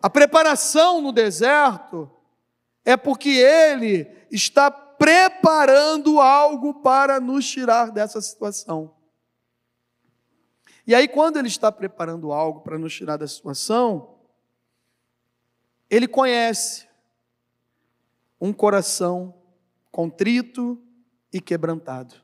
A 0.00 0.08
preparação 0.08 1.00
no 1.00 1.12
deserto 1.12 2.10
é 2.84 2.96
porque 2.96 3.30
Ele 3.30 4.10
está 4.30 4.70
preparando 4.70 6.20
algo 6.20 6.74
para 6.74 7.20
nos 7.20 7.48
tirar 7.48 7.90
dessa 7.90 8.20
situação. 8.20 8.94
E 10.86 10.94
aí, 10.94 11.06
quando 11.08 11.36
Ele 11.36 11.48
está 11.48 11.70
preparando 11.70 12.32
algo 12.32 12.60
para 12.60 12.78
nos 12.78 12.94
tirar 12.94 13.16
dessa 13.16 13.34
situação, 13.34 14.16
Ele 15.90 16.06
conhece 16.06 16.88
um 18.40 18.52
coração 18.52 19.34
contrito 19.90 20.80
e 21.32 21.40
quebrantado. 21.40 22.14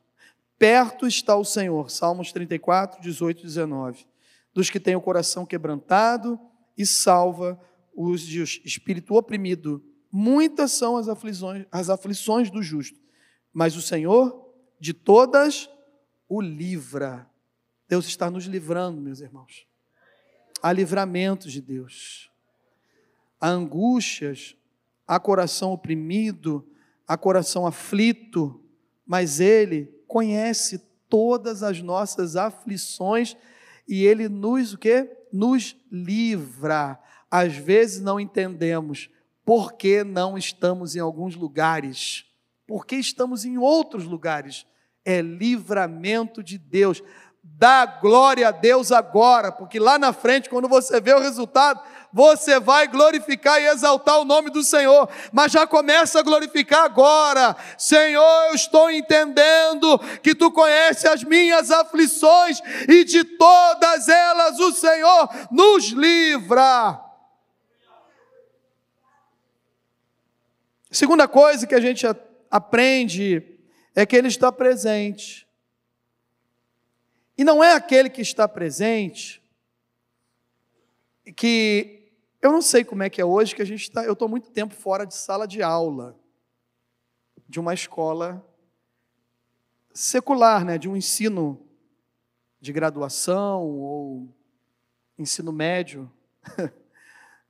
Perto 0.57 1.07
está 1.07 1.37
o 1.37 1.45
Senhor, 1.45 1.91
Salmos 1.91 2.33
34, 2.33 3.03
18 3.03 3.41
e 3.41 3.43
19, 3.43 4.07
dos 4.53 4.71
que 4.71 4.79
têm 4.79 4.95
o 4.95 5.01
coração 5.01 5.45
quebrantado 5.45 6.41
e 6.77 6.85
salva 6.87 7.61
os 7.95 8.23
de 8.23 8.43
espírito 8.43 9.15
oprimido. 9.15 9.83
Muitas 10.11 10.73
são 10.73 10.97
as 10.97 11.09
aflições, 11.09 11.67
as 11.71 11.91
aflições 11.91 12.51
do 12.51 12.63
justo, 12.63 12.99
mas 13.53 13.77
o 13.77 13.83
Senhor 13.83 14.49
de 14.81 14.93
todas 14.93 15.69
o 16.29 16.41
livra. 16.41 17.29
Deus 17.89 18.07
está 18.07 18.31
nos 18.31 18.45
livrando, 18.45 19.01
meus 19.01 19.21
irmãos. 19.21 19.67
Há 20.63 20.73
livramentos 20.73 21.53
de 21.53 21.61
Deus. 21.61 22.31
Há 23.41 23.49
angústias, 23.49 24.57
há 25.07 25.21
coração 25.21 25.73
oprimido, 25.73 26.67
há 27.07 27.17
coração 27.17 27.67
aflito, 27.67 28.61
mas 29.07 29.41
Ele 29.41 29.87
conhece 30.07 30.79
todas 31.09 31.63
as 31.63 31.83
nossas 31.83 32.37
aflições 32.37 33.37
e 33.87 34.05
Ele 34.05 34.29
nos 34.29 34.73
o 34.73 34.79
quê? 34.79 35.11
Nos 35.35 35.77
livra 35.90 36.99
às 37.29 37.57
vezes 37.57 38.01
não 38.01 38.20
entendemos 38.20 39.11
por 39.44 39.73
que 39.73 40.05
não 40.05 40.38
estamos 40.38 40.94
em 40.94 41.01
alguns 41.01 41.35
lugares, 41.35 42.25
por 42.64 42.87
que 42.87 42.94
estamos 42.94 43.44
em 43.44 43.59
outros 43.59 44.05
lugares. 44.05 44.64
É 45.05 45.20
livramento 45.20 46.44
de 46.44 46.57
Deus. 46.57 47.03
Dá 47.42 47.85
glória 47.85 48.47
a 48.47 48.53
Deus 48.53 48.92
agora, 48.92 49.51
porque 49.51 49.81
lá 49.81 49.99
na 49.99 50.12
frente, 50.12 50.49
quando 50.49 50.68
você 50.68 51.01
vê 51.01 51.12
o 51.12 51.18
resultado, 51.18 51.83
você 52.14 52.61
vai 52.61 52.87
glorificar 52.87 53.61
e 53.61 53.66
exaltar 53.66 54.20
o 54.20 54.24
nome 54.24 54.48
do 54.48 54.62
Senhor, 54.62 55.11
mas 55.33 55.50
já 55.50 55.66
começa 55.66 56.20
a 56.20 56.22
glorificar 56.22 56.85
agora. 56.85 57.57
Senhor, 57.77 58.46
eu 58.50 58.55
estou 58.55 58.88
entendendo 58.88 59.98
que 60.22 60.33
tu 60.33 60.53
conheces 60.53 61.07
as 61.07 61.24
minhas 61.24 61.72
aflições 61.72 62.61
e 62.88 63.03
de 63.03 63.24
todas 63.24 64.09
elas 64.09 64.61
o 64.61 64.70
Senhor 64.70 65.29
nos 65.50 65.87
livra. 65.87 67.00
Segunda 70.92 71.27
coisa 71.27 71.66
que 71.66 71.74
a 71.74 71.81
gente 71.81 72.07
aprende 72.48 73.42
é 73.92 74.07
que 74.07 74.14
Ele 74.14 74.29
está 74.29 74.53
presente. 74.53 75.48
E 77.37 77.42
não 77.42 77.62
é 77.62 77.72
aquele 77.72 78.09
que 78.09 78.22
está 78.22 78.46
presente 78.46 79.42
que 81.35 82.04
eu 82.45 82.53
não 82.53 82.61
sei 82.61 82.85
como 82.85 83.03
é 83.03 83.09
que 83.09 83.23
é 83.23 83.25
hoje, 83.25 83.55
que 83.55 83.63
a 83.63 83.65
gente 83.65 83.85
está. 83.85 84.05
Eu 84.05 84.13
estou 84.13 84.29
muito 84.29 84.51
tempo 84.51 84.75
fora 84.75 85.07
de 85.07 85.15
sala 85.15 85.49
de 85.49 85.63
aula 85.63 86.15
de 87.49 87.59
uma 87.59 87.73
escola 87.73 88.47
secular, 89.95 90.63
né, 90.63 90.77
de 90.77 90.87
um 90.87 90.95
ensino 90.95 91.67
de 92.61 92.71
graduação 92.71 93.63
ou 93.63 94.29
ensino 95.19 95.53
médio. 95.53 96.13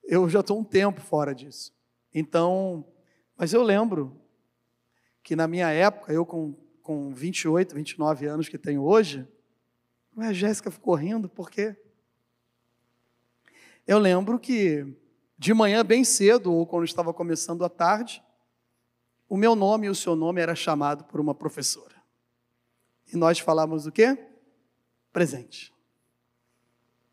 eu 0.04 0.28
já 0.28 0.38
estou 0.38 0.60
um 0.60 0.64
tempo 0.64 1.00
fora 1.00 1.34
disso. 1.34 1.74
Então, 2.14 2.86
mas 3.36 3.52
eu 3.52 3.64
lembro 3.64 4.16
que 5.24 5.34
na 5.34 5.48
minha 5.48 5.70
época, 5.70 6.12
eu 6.12 6.24
com, 6.24 6.54
com 6.80 7.12
28, 7.12 7.74
29 7.74 8.26
anos 8.26 8.48
que 8.48 8.58
tenho 8.58 8.84
hoje, 8.84 9.26
a 10.16 10.32
Jéssica 10.32 10.70
ficou 10.70 10.94
rindo, 10.94 11.28
por 11.28 11.50
quê? 11.50 11.76
Eu 13.86 13.98
lembro 13.98 14.38
que 14.38 14.86
de 15.36 15.52
manhã 15.52 15.84
bem 15.84 16.04
cedo, 16.04 16.52
ou 16.52 16.66
quando 16.66 16.84
estava 16.84 17.12
começando 17.12 17.64
a 17.64 17.68
tarde, 17.68 18.22
o 19.28 19.36
meu 19.36 19.54
nome 19.54 19.86
e 19.86 19.90
o 19.90 19.94
seu 19.94 20.16
nome 20.16 20.40
era 20.40 20.54
chamado 20.54 21.04
por 21.04 21.20
uma 21.20 21.34
professora. 21.34 21.94
E 23.12 23.16
nós 23.16 23.38
falávamos 23.38 23.86
o 23.86 23.92
quê? 23.92 24.16
Presente. 25.12 25.72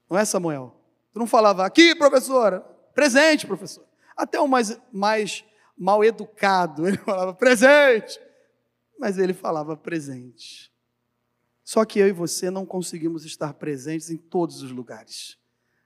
Não 0.10 0.18
é, 0.18 0.24
Samuel? 0.24 0.76
Tu 1.12 1.20
não 1.20 1.28
falava 1.28 1.66
aqui, 1.66 1.96
professora? 1.96 2.62
Presente, 2.94 3.46
professor. 3.46 3.86
Até 4.16 4.40
o 4.40 4.48
mais, 4.48 4.80
mais 4.92 5.44
mal 5.78 6.04
educado, 6.04 6.86
ele 6.88 6.98
falava 6.98 7.34
presente. 7.34 8.20
Mas 9.00 9.18
ele 9.18 9.34
falava 9.34 9.76
presente. 9.76 10.72
Só 11.64 11.84
que 11.86 12.00
eu 12.00 12.08
e 12.08 12.12
você 12.12 12.50
não 12.50 12.66
conseguimos 12.66 13.26
estar 13.26 13.54
presentes 13.56 14.10
em 14.10 14.18
todos 14.18 14.62
os 14.62 14.72
lugares. 14.72 15.41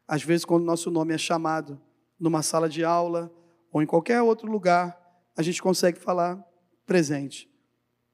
Às 0.07 0.23
vezes, 0.23 0.45
quando 0.45 0.63
nosso 0.63 0.91
nome 0.91 1.13
é 1.13 1.17
chamado 1.17 1.81
numa 2.19 2.43
sala 2.43 2.69
de 2.69 2.83
aula 2.83 3.33
ou 3.71 3.81
em 3.81 3.85
qualquer 3.85 4.21
outro 4.21 4.49
lugar, 4.49 4.97
a 5.35 5.41
gente 5.41 5.61
consegue 5.61 5.99
falar 5.99 6.43
presente. 6.85 7.49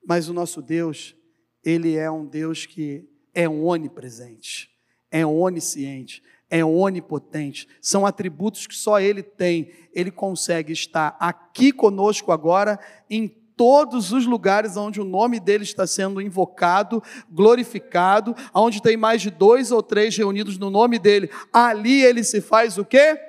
Mas 0.06 0.30
o 0.30 0.34
nosso 0.34 0.62
Deus, 0.62 1.16
ele 1.64 1.96
é 1.96 2.10
um 2.10 2.26
Deus 2.26 2.66
que 2.66 3.08
é 3.34 3.48
onipresente, 3.48 4.70
é 5.10 5.26
onisciente, 5.26 6.24
é 6.50 6.66
onipotente. 6.66 7.68
São 7.82 8.06
atributos 8.06 8.68
que 8.68 8.76
só 8.76 9.00
ele 9.00 9.24
tem. 9.24 9.72
Ele 9.94 10.12
consegue 10.12 10.74
estar 10.74 11.16
aqui 11.20 11.72
conosco 11.72 12.32
agora 12.32 12.80
em 13.10 13.41
todos 13.62 14.12
os 14.12 14.26
lugares 14.26 14.76
onde 14.76 15.00
o 15.00 15.04
nome 15.04 15.40
dele 15.40 15.64
está 15.64 15.86
sendo 15.86 16.20
invocado, 16.20 17.00
glorificado, 17.30 18.36
onde 18.56 18.82
tem 18.82 18.98
mais 18.98 19.22
de 19.22 19.30
dois 19.30 19.72
ou 19.72 19.84
três 19.84 20.18
reunidos 20.18 20.58
no 20.58 20.72
nome 20.72 20.98
dele, 20.98 21.30
ali 21.54 22.04
ele 22.04 22.24
se 22.24 22.42
faz 22.42 22.80
o 22.80 22.84
quê? 22.84 23.20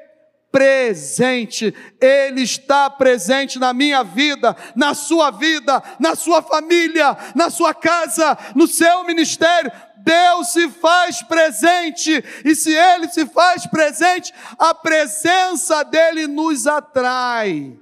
Presente, 0.51 1.75
Ele 2.01 2.41
está 2.41 2.89
presente 2.89 3.59
na 3.59 3.75
minha 3.75 4.03
vida, 4.03 4.57
na 4.75 4.95
sua 4.95 5.31
vida, 5.31 5.83
na 6.01 6.15
sua 6.15 6.41
família, 6.41 7.15
na 7.35 7.51
sua 7.51 7.75
casa, 7.75 8.39
no 8.55 8.67
seu 8.67 9.05
ministério. 9.05 9.71
Deus 9.99 10.49
se 10.49 10.71
faz 10.71 11.23
presente, 11.23 12.25
e 12.43 12.55
se 12.55 12.75
Ele 12.75 13.07
se 13.09 13.27
faz 13.27 13.67
presente, 13.67 14.33
a 14.59 14.75
presença 14.75 15.83
dEle 15.83 16.27
nos 16.27 16.67
atrai 16.67 17.82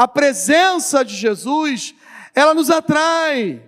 a 0.00 0.08
presença 0.08 1.04
de 1.04 1.14
Jesus, 1.14 1.94
ela 2.34 2.54
nos 2.54 2.70
atrai. 2.70 3.62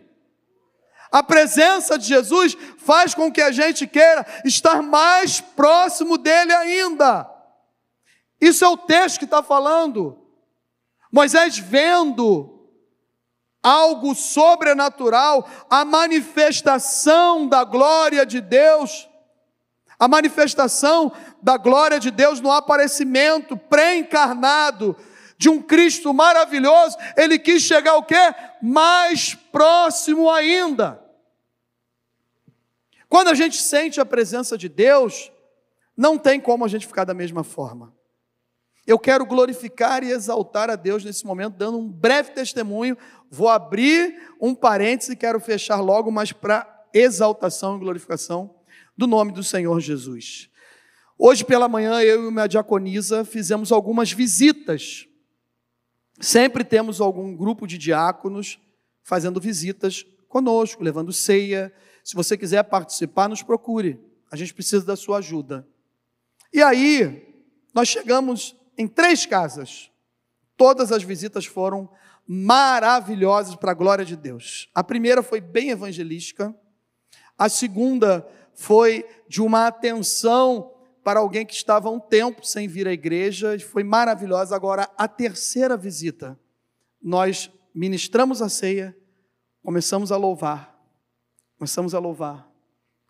A 1.11 1.23
presença 1.23 1.99
de 1.99 2.07
Jesus 2.07 2.57
faz 2.79 3.15
com 3.15 3.31
que 3.31 3.43
a 3.43 3.53
gente 3.53 3.87
queira 3.87 4.25
estar 4.43 4.83
mais 4.83 5.43
próximo 5.43 6.17
dele 6.17 6.55
ainda. 6.55 7.31
Isso 8.41 8.65
é 8.65 8.69
o 8.69 8.79
texto 8.79 9.19
que 9.19 9.27
está 9.27 9.43
falando. 9.43 10.19
Moisés 11.13 11.59
vendo 11.59 12.67
algo 13.63 14.15
sobrenatural, 14.15 15.47
a 15.69 15.85
manifestação 15.85 17.47
da 17.47 17.63
glória 17.63 18.25
de 18.25 18.41
Deus, 18.41 19.07
a 19.99 20.09
manifestação 20.09 21.13
da 21.43 21.59
glória 21.59 22.01
de 22.01 22.11
Deus 22.11 22.41
no 22.41 22.51
aparecimento 22.51 23.55
pré-encarnado 23.55 24.97
de 25.43 25.49
um 25.51 25.61
Cristo 25.61 26.15
maravilhoso, 26.15 26.97
ele 27.17 27.37
quis 27.37 27.65
chegar 27.65 27.97
o 27.97 28.05
quê? 28.05 28.33
Mais 28.63 29.35
próximo 29.35 30.31
ainda. 30.31 31.03
Quando 33.09 33.27
a 33.27 33.35
gente 33.35 33.61
sente 33.61 34.01
a 34.01 34.05
presença 34.05 34.57
de 34.57 34.69
Deus, 34.69 35.33
não 35.97 36.17
tem 36.17 36.41
como 36.41 36.65
a 36.65 36.69
gente 36.69 36.87
ficar 36.87 37.03
da 37.03 37.13
mesma 37.13 37.43
forma. 37.43 37.93
Eu 38.87 39.01
quero 39.01 39.27
glorificar 39.27 40.05
e 40.05 40.13
exaltar 40.13 40.71
a 40.71 40.77
Deus 40.77 41.05
nesse 41.05 41.27
momento, 41.27 41.57
dando 41.57 41.77
um 41.77 41.91
breve 41.91 42.31
testemunho. 42.31 42.97
Vou 43.29 43.49
abrir 43.49 44.33
um 44.41 44.55
parêntese 44.55 45.15
e 45.15 45.17
quero 45.17 45.41
fechar 45.41 45.81
logo, 45.81 46.13
mas 46.13 46.31
para 46.31 46.85
exaltação 46.95 47.77
e 47.77 47.81
glorificação 47.81 48.55
do 48.97 49.09
nome 49.09 49.33
do 49.33 49.43
Senhor 49.43 49.81
Jesus. 49.81 50.49
Hoje 51.19 51.45
pela 51.45 51.69
manhã, 51.69 52.01
eu 52.01 52.29
e 52.29 52.31
minha 52.31 52.47
diaconisa 52.47 53.25
fizemos 53.25 53.73
algumas 53.73 54.13
visitas 54.13 55.09
Sempre 56.23 56.63
temos 56.63 57.01
algum 57.01 57.35
grupo 57.35 57.67
de 57.67 57.77
diáconos 57.77 58.61
fazendo 59.03 59.41
visitas 59.41 60.07
conosco, 60.29 60.81
levando 60.81 61.13
ceia. 61.13 61.75
Se 62.05 62.15
você 62.15 62.39
quiser 62.39 62.63
participar, 62.63 63.29
nos 63.29 63.43
procure. 63.43 63.99
A 64.31 64.37
gente 64.37 64.55
precisa 64.55 64.87
da 64.87 64.95
sua 64.95 65.19
ajuda. 65.19 65.67
E 66.53 66.63
aí, 66.63 67.45
nós 67.75 67.89
chegamos 67.89 68.55
em 68.79 68.87
três 68.87 69.27
casas. 69.27 69.91
Todas 70.57 70.93
as 70.93 71.03
visitas 71.03 71.45
foram 71.45 71.91
maravilhosas 72.25 73.57
para 73.57 73.73
a 73.73 73.75
glória 73.75 74.05
de 74.05 74.15
Deus. 74.15 74.71
A 74.73 74.85
primeira 74.85 75.25
foi 75.25 75.41
bem 75.41 75.71
evangelística. 75.71 76.55
A 77.37 77.49
segunda 77.49 78.25
foi 78.55 79.05
de 79.27 79.43
uma 79.43 79.67
atenção 79.67 80.72
para 81.03 81.21
alguém 81.21 81.45
que 81.45 81.55
estava 81.55 81.91
um 81.91 81.99
tempo 81.99 82.47
sem 82.47 82.69
vir 82.69 82.87
à 82.87 82.93
igreja, 82.93 83.59
foi 83.59 83.83
maravilhosa. 83.83 84.55
Agora, 84.55 84.89
a 84.97 85.09
terceira 85.09 85.77
visita, 85.77 86.39
nós 87.03 87.51
ministramos 87.75 88.41
a 88.41 88.49
ceia, 88.49 88.97
começamos 89.63 90.13
a 90.13 90.17
louvar, 90.17 90.79
começamos 91.59 91.95
a 91.95 91.99
louvar, 91.99 92.49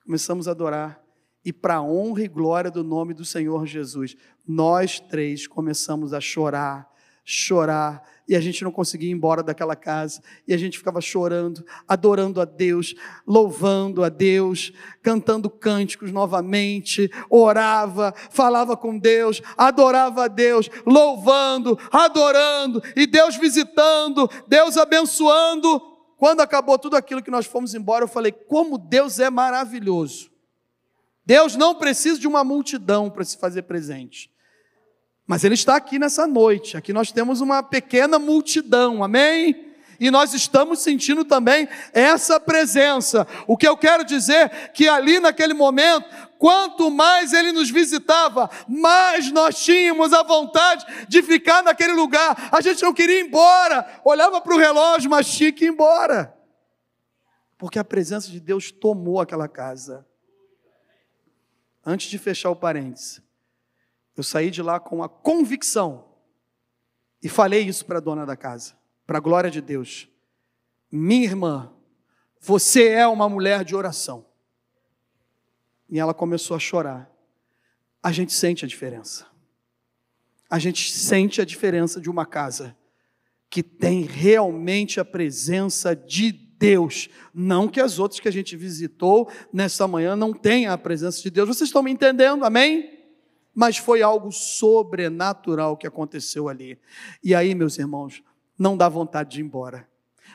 começamos 0.05 0.49
a 0.49 0.53
adorar, 0.53 1.03
e 1.45 1.53
para 1.53 1.77
a 1.77 1.83
honra 1.83 2.23
e 2.23 2.29
glória 2.29 2.71
do 2.71 2.85
nome 2.85 3.13
do 3.13 3.25
Senhor 3.25 3.67
Jesus, 3.67 4.17
nós 4.47 5.01
três 5.01 5.47
começamos 5.47 6.13
a 6.13 6.21
chorar, 6.21 6.92
chorar, 7.25 8.03
e 8.29 8.37
a 8.37 8.41
gente 8.41 8.65
não 8.65 8.71
conseguia 8.71 9.11
ir 9.11 9.13
embora 9.13 9.43
daquela 9.43 9.77
casa, 9.77 10.23
e 10.47 10.55
a 10.55 10.57
gente 10.57 10.79
ficava 10.79 11.01
chorando, 11.01 11.65
adorando 11.87 12.41
a 12.41 12.45
Deus, 12.45 12.95
louvando 13.27 14.03
a 14.03 14.09
Deus, 14.09 14.73
cantando 15.03 15.51
cânticos 15.51 16.11
novamente, 16.11 17.11
orava, 17.29 18.15
falava 18.31 18.77
com 18.77 18.99
Deus, 18.99 19.43
adorava 19.57 20.25
a 20.25 20.29
Deus, 20.29 20.71
louvando, 20.87 21.79
adorando, 21.91 22.83
e 22.97 23.07
Deus 23.07 23.37
visitando, 23.37 24.29
Deus 24.49 24.77
abençoando. 24.77 25.81
Quando 26.17 26.41
acabou 26.41 26.79
tudo 26.79 26.97
aquilo 26.97 27.23
que 27.23 27.33
nós 27.33 27.47
fomos 27.47 27.75
embora, 27.75 28.05
eu 28.05 28.09
falei: 28.09 28.31
como 28.31 28.79
Deus 28.79 29.19
é 29.19 29.29
maravilhoso. 29.29 30.31
Deus 31.25 31.55
não 31.55 31.75
precisa 31.75 32.19
de 32.19 32.27
uma 32.27 32.43
multidão 32.43 33.11
para 33.11 33.25
se 33.25 33.37
fazer 33.39 33.63
presente. 33.63 34.32
Mas 35.27 35.45
Ele 35.45 35.55
está 35.55 35.77
aqui 35.77 35.99
nessa 35.99 36.27
noite. 36.27 36.77
Aqui 36.77 36.93
nós 36.93 37.13
temos 37.13 37.41
uma 37.41 37.63
pequena 37.63 38.19
multidão, 38.19 39.03
amém? 39.03 39.73
E 40.03 40.11
nós 40.11 40.35
estamos 40.35 40.81
sentindo 40.81 41.25
também 41.25 41.69
essa 41.93 42.41
presença. 42.41 43.25
O 43.47 43.57
que 43.57 43.69
eu 43.69 43.77
quero 43.77 44.05
dizer 44.05 44.73
que 44.73 44.89
ali 44.89 45.21
naquele 45.21 45.55
momento, 45.55 46.05
quanto 46.39 46.91
mais 46.91 47.33
ele 47.33 47.53
nos 47.53 47.71
visitava, 47.71 48.51
mais 48.67 49.31
nós 49.31 49.63
tínhamos 49.63 50.13
a 50.13 50.25
vontade 50.25 50.85
de 51.09 51.23
ficar 51.23 51.63
naquele 51.63 51.93
lugar. 51.93 52.49
A 52.51 52.61
gente 52.61 52.83
não 52.83 52.93
queria 52.93 53.21
ir 53.21 53.27
embora, 53.27 54.01
olhava 54.05 54.41
para 54.41 54.53
o 54.53 54.59
relógio, 54.59 55.09
mas 55.09 55.31
tinha 55.31 55.53
que 55.53 55.67
ir 55.67 55.69
embora. 55.69 56.37
Porque 57.57 57.79
a 57.79 57.85
presença 57.85 58.29
de 58.29 58.41
Deus 58.41 58.73
tomou 58.73 59.21
aquela 59.21 59.47
casa. 59.47 60.05
Antes 61.87 62.11
de 62.11 62.19
fechar 62.19 62.51
o 62.51 62.57
parênteses, 62.57 63.23
eu 64.17 64.23
saí 64.23 64.51
de 64.51 64.63
lá 64.63 64.79
com 64.79 65.03
a 65.03 65.09
convicção 65.09 66.05
e 67.23 67.29
falei 67.29 67.63
isso 67.63 67.85
para 67.87 67.99
a 67.99 68.01
dona 68.01 68.27
da 68.27 68.37
casa, 68.37 68.77
para 69.07 69.19
a 69.19 69.21
glória 69.21 69.51
de 69.51 69.61
Deus. 69.61 70.09
Minha 70.91 71.25
irmã, 71.25 71.73
você 72.41 72.89
é 72.89 73.07
uma 73.07 73.29
mulher 73.29 73.65
de 73.65 73.75
oração. 73.75 74.27
E 75.89 75.99
ela 75.99 76.13
começou 76.13 76.57
a 76.57 76.61
chorar. 76.61 77.11
A 78.03 78.11
gente 78.11 78.33
sente 78.33 78.65
a 78.65 78.69
diferença. 78.69 79.27
A 80.51 80.59
gente 80.59 80.93
sente 80.93 81.41
a 81.41 81.45
diferença 81.45 82.01
de 82.01 82.11
uma 82.11 82.27
casa 82.27 82.77
que 83.49 83.63
tem 83.63 84.03
realmente 84.03 84.99
a 84.99 85.05
presença 85.05 85.95
de 85.95 86.33
Deus. 86.33 87.09
Não 87.33 87.69
que 87.69 87.81
as 87.81 87.99
outras 87.99 88.21
que 88.21 88.29
a 88.29 88.33
gente 88.33 88.57
visitou 88.57 89.31
nessa 89.53 89.87
manhã 89.87 90.17
não 90.17 90.33
tenham 90.33 90.73
a 90.73 90.79
presença 90.79 91.23
de 91.23 91.31
Deus. 91.31 91.49
Vocês 91.49 91.69
estão 91.69 91.83
me 91.83 91.91
entendendo? 91.91 92.45
Amém? 92.45 93.02
Mas 93.55 93.77
foi 93.77 94.03
algo 94.03 94.33
sobrenatural 94.33 95.77
que 95.77 95.87
aconteceu 95.87 96.49
ali. 96.49 96.79
E 97.23 97.35
aí, 97.35 97.55
meus 97.55 97.79
irmãos, 97.79 98.23
não 98.59 98.77
dá 98.77 98.89
vontade 98.89 99.31
de 99.31 99.41
ir 99.41 99.45
embora. 99.45 99.92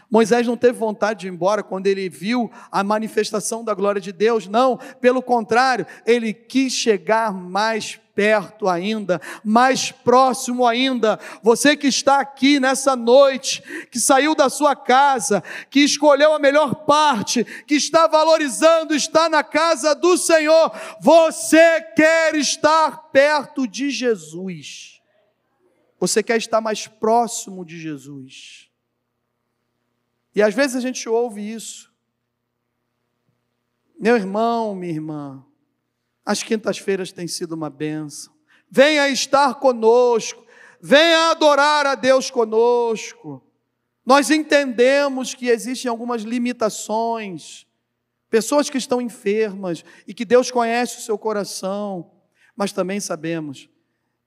Moisés 0.09 0.47
não 0.47 0.55
teve 0.55 0.77
vontade 0.77 1.21
de 1.21 1.27
ir 1.27 1.31
embora 1.31 1.61
quando 1.61 1.87
ele 1.87 2.07
viu 2.07 2.49
a 2.71 2.83
manifestação 2.83 3.63
da 3.63 3.73
glória 3.73 3.99
de 3.99 4.13
Deus, 4.13 4.47
não, 4.47 4.77
pelo 5.01 5.21
contrário, 5.21 5.85
ele 6.05 6.33
quis 6.33 6.71
chegar 6.73 7.33
mais 7.33 7.99
perto 8.15 8.67
ainda, 8.67 9.21
mais 9.43 9.91
próximo 9.91 10.65
ainda. 10.65 11.19
Você 11.43 11.77
que 11.77 11.85
está 11.85 12.19
aqui 12.19 12.59
nessa 12.59 12.95
noite, 12.95 13.61
que 13.91 13.99
saiu 13.99 14.33
da 14.33 14.49
sua 14.49 14.75
casa, 14.75 15.43
que 15.69 15.81
escolheu 15.81 16.33
a 16.33 16.39
melhor 16.39 16.73
parte, 16.85 17.43
que 17.67 17.75
está 17.75 18.07
valorizando 18.07 18.95
estar 18.95 19.29
na 19.29 19.43
casa 19.43 19.93
do 19.93 20.17
Senhor, 20.17 20.71
você 20.99 21.79
quer 21.95 22.33
estar 22.33 23.09
perto 23.11 23.67
de 23.67 23.91
Jesus. 23.91 24.99
Você 25.99 26.23
quer 26.23 26.37
estar 26.37 26.61
mais 26.61 26.87
próximo 26.87 27.63
de 27.63 27.79
Jesus. 27.79 28.66
E 30.37 30.41
às 30.43 30.53
vezes 30.53 30.75
a 30.75 30.79
gente 30.79 31.09
ouve 31.09 31.41
isso. 31.51 31.91
Meu 33.99 34.15
irmão, 34.15 34.75
minha 34.75 34.93
irmã, 34.93 35.43
as 36.23 36.43
quintas-feiras 36.43 37.11
têm 37.11 37.27
sido 37.27 37.53
uma 37.53 37.71
benção. 37.71 38.31
Venha 38.69 39.09
estar 39.09 39.55
conosco, 39.55 40.45
venha 40.79 41.31
adorar 41.31 41.87
a 41.87 41.95
Deus 41.95 42.29
conosco. 42.29 43.43
Nós 44.05 44.29
entendemos 44.29 45.33
que 45.33 45.47
existem 45.47 45.89
algumas 45.89 46.21
limitações, 46.21 47.65
pessoas 48.29 48.69
que 48.69 48.77
estão 48.77 49.01
enfermas 49.01 49.83
e 50.05 50.13
que 50.13 50.23
Deus 50.23 50.51
conhece 50.51 50.99
o 50.99 51.01
seu 51.01 51.17
coração, 51.17 52.11
mas 52.55 52.71
também 52.71 52.99
sabemos 52.99 53.67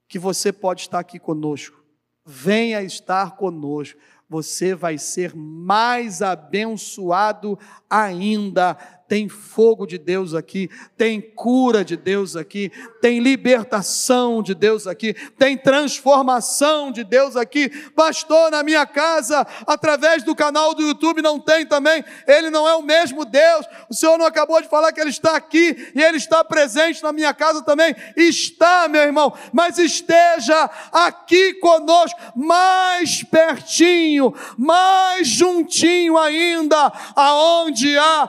que 0.08 0.18
você 0.18 0.52
pode 0.52 0.80
estar 0.80 0.98
aqui 0.98 1.20
conosco. 1.20 1.80
Venha 2.26 2.82
estar 2.82 3.36
conosco 3.36 3.96
você 4.30 4.76
vai 4.76 4.96
ser 4.96 5.34
mais 5.34 6.22
abençoado 6.22 7.58
ainda 7.90 8.78
tem 9.10 9.28
fogo 9.28 9.86
de 9.86 9.98
Deus 9.98 10.34
aqui, 10.34 10.70
tem 10.96 11.20
cura 11.20 11.84
de 11.84 11.96
Deus 11.96 12.36
aqui, 12.36 12.70
tem 13.00 13.18
libertação 13.18 14.40
de 14.40 14.54
Deus 14.54 14.86
aqui, 14.86 15.14
tem 15.36 15.56
transformação 15.56 16.92
de 16.92 17.02
Deus 17.02 17.34
aqui. 17.34 17.70
Pastor, 17.90 18.52
na 18.52 18.62
minha 18.62 18.86
casa, 18.86 19.44
através 19.66 20.22
do 20.22 20.32
canal 20.32 20.76
do 20.76 20.82
YouTube, 20.82 21.22
não 21.22 21.40
tem 21.40 21.66
também. 21.66 22.04
Ele 22.24 22.50
não 22.50 22.68
é 22.68 22.76
o 22.76 22.82
mesmo 22.82 23.24
Deus. 23.24 23.66
O 23.88 23.94
Senhor 23.94 24.16
não 24.16 24.24
acabou 24.24 24.62
de 24.62 24.68
falar 24.68 24.92
que 24.92 25.00
Ele 25.00 25.10
está 25.10 25.34
aqui 25.34 25.90
e 25.92 26.00
Ele 26.00 26.18
está 26.18 26.44
presente 26.44 27.02
na 27.02 27.12
minha 27.12 27.34
casa 27.34 27.62
também. 27.62 27.92
Está, 28.16 28.86
meu 28.86 29.02
irmão, 29.02 29.34
mas 29.52 29.76
esteja 29.76 30.70
aqui 30.92 31.54
conosco, 31.54 32.16
mais 32.36 33.24
pertinho, 33.24 34.32
mais 34.56 35.26
juntinho 35.26 36.16
ainda, 36.16 36.92
aonde 37.16 37.98
há 37.98 38.28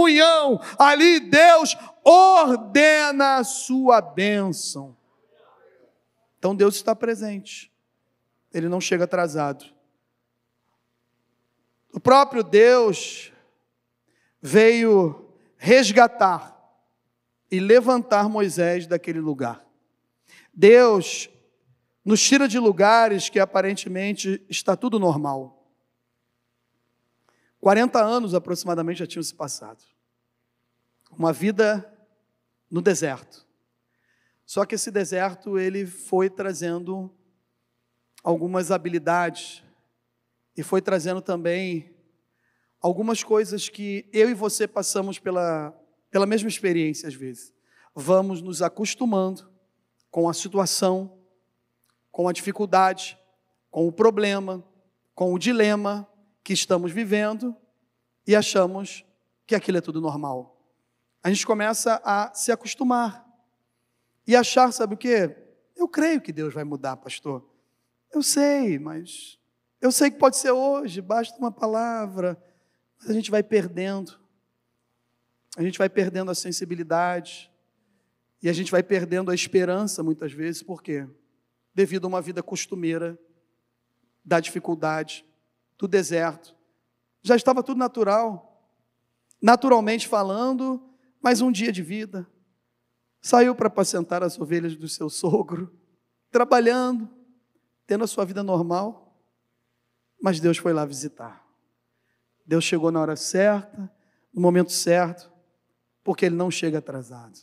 comunhão, 0.00 0.60
ali 0.78 1.20
Deus 1.20 1.76
ordena 2.02 3.36
a 3.36 3.44
sua 3.44 4.00
bênção. 4.00 4.96
Então 6.38 6.56
Deus 6.56 6.76
está 6.76 6.96
presente, 6.96 7.70
ele 8.52 8.68
não 8.68 8.80
chega 8.80 9.04
atrasado. 9.04 9.64
O 11.92 12.00
próprio 12.00 12.42
Deus 12.42 13.30
veio 14.40 15.28
resgatar 15.58 16.56
e 17.50 17.60
levantar 17.60 18.28
Moisés 18.28 18.86
daquele 18.86 19.20
lugar. 19.20 19.62
Deus 20.54 21.28
nos 22.02 22.22
tira 22.22 22.48
de 22.48 22.58
lugares 22.58 23.28
que 23.28 23.38
aparentemente 23.38 24.42
está 24.48 24.76
tudo 24.76 24.98
normal. 24.98 25.58
40 27.60 28.02
anos 28.02 28.34
aproximadamente 28.34 29.00
já 29.00 29.06
tinham 29.06 29.22
se 29.22 29.34
passado. 29.34 29.89
Uma 31.10 31.32
vida 31.32 31.86
no 32.70 32.80
deserto. 32.80 33.46
Só 34.46 34.64
que 34.64 34.74
esse 34.74 34.90
deserto 34.90 35.58
ele 35.58 35.86
foi 35.86 36.28
trazendo 36.28 37.14
algumas 38.22 38.70
habilidades 38.70 39.62
e 40.56 40.62
foi 40.62 40.82
trazendo 40.82 41.20
também 41.20 41.94
algumas 42.80 43.22
coisas 43.22 43.68
que 43.68 44.08
eu 44.12 44.28
e 44.28 44.34
você 44.34 44.66
passamos 44.66 45.18
pela, 45.18 45.72
pela 46.10 46.26
mesma 46.26 46.48
experiência 46.48 47.08
às 47.08 47.14
vezes. 47.14 47.52
Vamos 47.94 48.42
nos 48.42 48.62
acostumando 48.62 49.50
com 50.10 50.28
a 50.28 50.34
situação, 50.34 51.18
com 52.10 52.28
a 52.28 52.32
dificuldade, 52.32 53.18
com 53.70 53.86
o 53.86 53.92
problema, 53.92 54.64
com 55.14 55.32
o 55.32 55.38
dilema, 55.38 56.08
que 56.42 56.52
estamos 56.52 56.90
vivendo 56.90 57.54
e 58.26 58.34
achamos 58.34 59.04
que 59.46 59.54
aquilo 59.54 59.78
é 59.78 59.80
tudo 59.80 60.00
normal. 60.00 60.59
A 61.22 61.28
gente 61.28 61.46
começa 61.46 62.00
a 62.04 62.32
se 62.34 62.50
acostumar 62.50 63.26
e 64.26 64.34
achar, 64.34 64.72
sabe 64.72 64.94
o 64.94 64.98
que? 64.98 65.36
Eu 65.76 65.88
creio 65.88 66.20
que 66.20 66.32
Deus 66.32 66.54
vai 66.54 66.64
mudar, 66.64 66.96
pastor. 66.96 67.46
Eu 68.12 68.22
sei, 68.22 68.78
mas 68.78 69.38
eu 69.80 69.92
sei 69.92 70.10
que 70.10 70.18
pode 70.18 70.36
ser 70.36 70.50
hoje, 70.50 71.00
basta 71.00 71.38
uma 71.38 71.50
palavra, 71.50 72.42
mas 72.98 73.10
a 73.10 73.12
gente 73.12 73.30
vai 73.30 73.42
perdendo. 73.42 74.18
A 75.56 75.62
gente 75.62 75.78
vai 75.78 75.88
perdendo 75.88 76.30
a 76.30 76.34
sensibilidade 76.34 77.50
e 78.42 78.48
a 78.48 78.52
gente 78.52 78.70
vai 78.70 78.82
perdendo 78.82 79.30
a 79.30 79.34
esperança 79.34 80.02
muitas 80.02 80.32
vezes, 80.32 80.62
por 80.62 80.82
quê? 80.82 81.06
Devido 81.74 82.06
a 82.06 82.08
uma 82.08 82.22
vida 82.22 82.42
costumeira 82.42 83.18
da 84.24 84.40
dificuldade, 84.40 85.24
do 85.76 85.86
deserto. 85.86 86.54
Já 87.22 87.36
estava 87.36 87.62
tudo 87.62 87.78
natural, 87.78 88.66
naturalmente 89.40 90.08
falando, 90.08 90.89
mais 91.22 91.40
um 91.40 91.52
dia 91.52 91.70
de 91.70 91.82
vida. 91.82 92.26
Saiu 93.20 93.54
para 93.54 93.68
apacentar 93.68 94.22
as 94.22 94.38
ovelhas 94.38 94.74
do 94.76 94.88
seu 94.88 95.10
sogro, 95.10 95.72
trabalhando, 96.30 97.08
tendo 97.86 98.04
a 98.04 98.06
sua 98.06 98.24
vida 98.24 98.42
normal, 98.42 99.22
mas 100.22 100.40
Deus 100.40 100.56
foi 100.56 100.72
lá 100.72 100.84
visitar. 100.84 101.46
Deus 102.46 102.64
chegou 102.64 102.90
na 102.90 103.00
hora 103.00 103.16
certa, 103.16 103.90
no 104.32 104.40
momento 104.40 104.72
certo, 104.72 105.30
porque 106.02 106.24
Ele 106.24 106.36
não 106.36 106.50
chega 106.50 106.78
atrasado. 106.78 107.38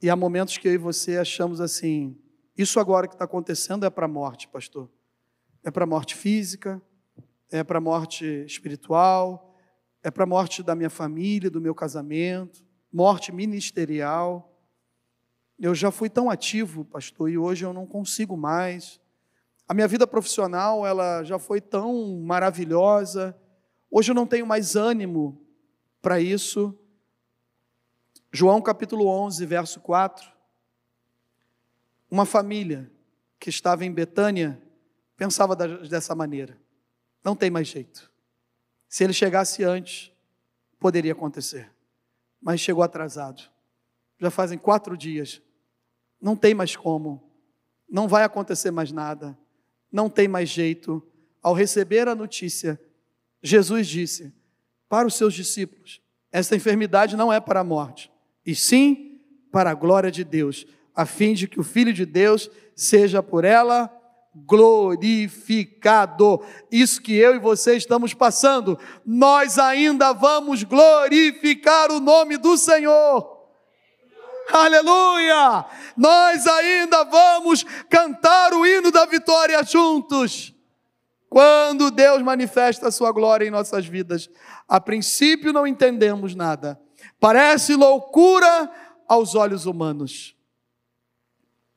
E 0.00 0.08
há 0.08 0.16
momentos 0.16 0.56
que 0.56 0.68
eu 0.68 0.72
e 0.72 0.78
você 0.78 1.18
achamos 1.18 1.60
assim: 1.60 2.18
isso 2.56 2.78
agora 2.78 3.08
que 3.08 3.14
está 3.14 3.24
acontecendo 3.24 3.84
é 3.84 3.90
para 3.90 4.06
a 4.06 4.08
morte, 4.08 4.48
pastor 4.48 4.88
é 5.62 5.70
para 5.70 5.84
a 5.84 5.86
morte 5.86 6.14
física, 6.14 6.80
é 7.50 7.62
para 7.62 7.78
a 7.78 7.80
morte 7.80 8.24
espiritual, 8.44 9.49
é 10.02 10.10
para 10.10 10.24
a 10.24 10.26
morte 10.26 10.62
da 10.62 10.74
minha 10.74 10.90
família, 10.90 11.50
do 11.50 11.60
meu 11.60 11.74
casamento, 11.74 12.64
morte 12.92 13.32
ministerial. 13.32 14.58
Eu 15.58 15.74
já 15.74 15.90
fui 15.90 16.08
tão 16.08 16.30
ativo, 16.30 16.84
pastor, 16.84 17.30
e 17.30 17.36
hoje 17.36 17.64
eu 17.64 17.72
não 17.72 17.86
consigo 17.86 18.36
mais. 18.36 19.00
A 19.68 19.74
minha 19.74 19.86
vida 19.86 20.06
profissional, 20.06 20.86
ela 20.86 21.22
já 21.22 21.38
foi 21.38 21.60
tão 21.60 22.20
maravilhosa. 22.20 23.36
Hoje 23.90 24.10
eu 24.10 24.14
não 24.14 24.26
tenho 24.26 24.46
mais 24.46 24.74
ânimo 24.74 25.40
para 26.00 26.18
isso. 26.20 26.76
João 28.32 28.62
capítulo 28.62 29.06
11, 29.06 29.44
verso 29.44 29.80
4. 29.80 30.30
Uma 32.10 32.24
família 32.24 32.90
que 33.38 33.50
estava 33.50 33.84
em 33.84 33.92
Betânia 33.92 34.60
pensava 35.16 35.54
dessa 35.54 36.14
maneira. 36.14 36.58
Não 37.22 37.36
tem 37.36 37.50
mais 37.50 37.68
jeito. 37.68 38.09
Se 38.90 39.04
ele 39.04 39.12
chegasse 39.12 39.62
antes, 39.62 40.10
poderia 40.80 41.12
acontecer. 41.12 41.70
Mas 42.42 42.60
chegou 42.60 42.82
atrasado. 42.82 43.40
Já 44.18 44.30
fazem 44.30 44.58
quatro 44.58 44.96
dias. 44.96 45.40
Não 46.20 46.34
tem 46.34 46.52
mais 46.54 46.74
como. 46.74 47.22
Não 47.88 48.08
vai 48.08 48.24
acontecer 48.24 48.72
mais 48.72 48.90
nada. 48.90 49.38
Não 49.92 50.10
tem 50.10 50.26
mais 50.26 50.48
jeito. 50.48 51.00
Ao 51.40 51.54
receber 51.54 52.08
a 52.08 52.16
notícia, 52.16 52.80
Jesus 53.40 53.86
disse 53.86 54.34
para 54.88 55.06
os 55.06 55.14
seus 55.14 55.34
discípulos: 55.34 56.02
Esta 56.32 56.56
enfermidade 56.56 57.16
não 57.16 57.32
é 57.32 57.38
para 57.38 57.60
a 57.60 57.64
morte, 57.64 58.10
e 58.44 58.56
sim 58.56 59.20
para 59.52 59.70
a 59.70 59.74
glória 59.74 60.10
de 60.10 60.24
Deus, 60.24 60.66
a 60.94 61.06
fim 61.06 61.32
de 61.32 61.46
que 61.46 61.60
o 61.60 61.64
Filho 61.64 61.92
de 61.92 62.04
Deus 62.04 62.50
seja 62.74 63.22
por 63.22 63.44
ela 63.44 63.86
glorificado. 64.34 66.42
Isso 66.70 67.02
que 67.02 67.14
eu 67.14 67.34
e 67.34 67.38
você 67.38 67.76
estamos 67.76 68.14
passando, 68.14 68.78
nós 69.04 69.58
ainda 69.58 70.12
vamos 70.12 70.62
glorificar 70.62 71.90
o 71.90 72.00
nome 72.00 72.36
do 72.36 72.56
Senhor. 72.56 73.38
Aleluia! 74.52 75.64
Nós 75.96 76.46
ainda 76.46 77.04
vamos 77.04 77.64
cantar 77.88 78.52
o 78.52 78.66
hino 78.66 78.90
da 78.90 79.06
vitória 79.06 79.62
juntos. 79.62 80.52
Quando 81.28 81.92
Deus 81.92 82.20
manifesta 82.22 82.88
a 82.88 82.90
sua 82.90 83.12
glória 83.12 83.46
em 83.46 83.50
nossas 83.50 83.86
vidas, 83.86 84.28
a 84.68 84.80
princípio 84.80 85.52
não 85.52 85.66
entendemos 85.66 86.34
nada. 86.34 86.80
Parece 87.20 87.76
loucura 87.76 88.68
aos 89.06 89.36
olhos 89.36 89.66
humanos. 89.66 90.34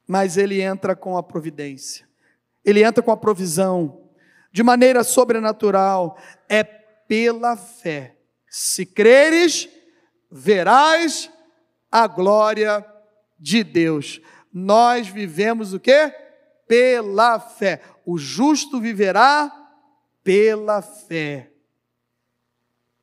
mas 0.07 0.37
ele 0.37 0.61
entra 0.61 0.95
com 0.95 1.17
a 1.17 1.23
providência, 1.23 2.02
ele 2.63 2.83
entra 2.83 3.03
com 3.03 3.11
a 3.11 3.17
provisão, 3.17 4.01
de 4.51 4.63
maneira 4.63 5.03
sobrenatural, 5.03 6.17
é 6.47 6.63
pela 6.63 7.57
fé. 7.57 8.15
Se 8.49 8.85
creres, 8.85 9.67
verás 10.31 11.29
a 11.91 12.07
glória 12.07 12.85
de 13.39 13.63
Deus. 13.63 14.21
Nós 14.53 15.07
vivemos 15.07 15.73
o 15.73 15.79
quê? 15.79 16.13
Pela 16.67 17.39
fé. 17.39 17.81
O 18.05 18.17
justo 18.17 18.79
viverá 18.79 19.51
pela 20.23 20.81
fé. 20.81 21.51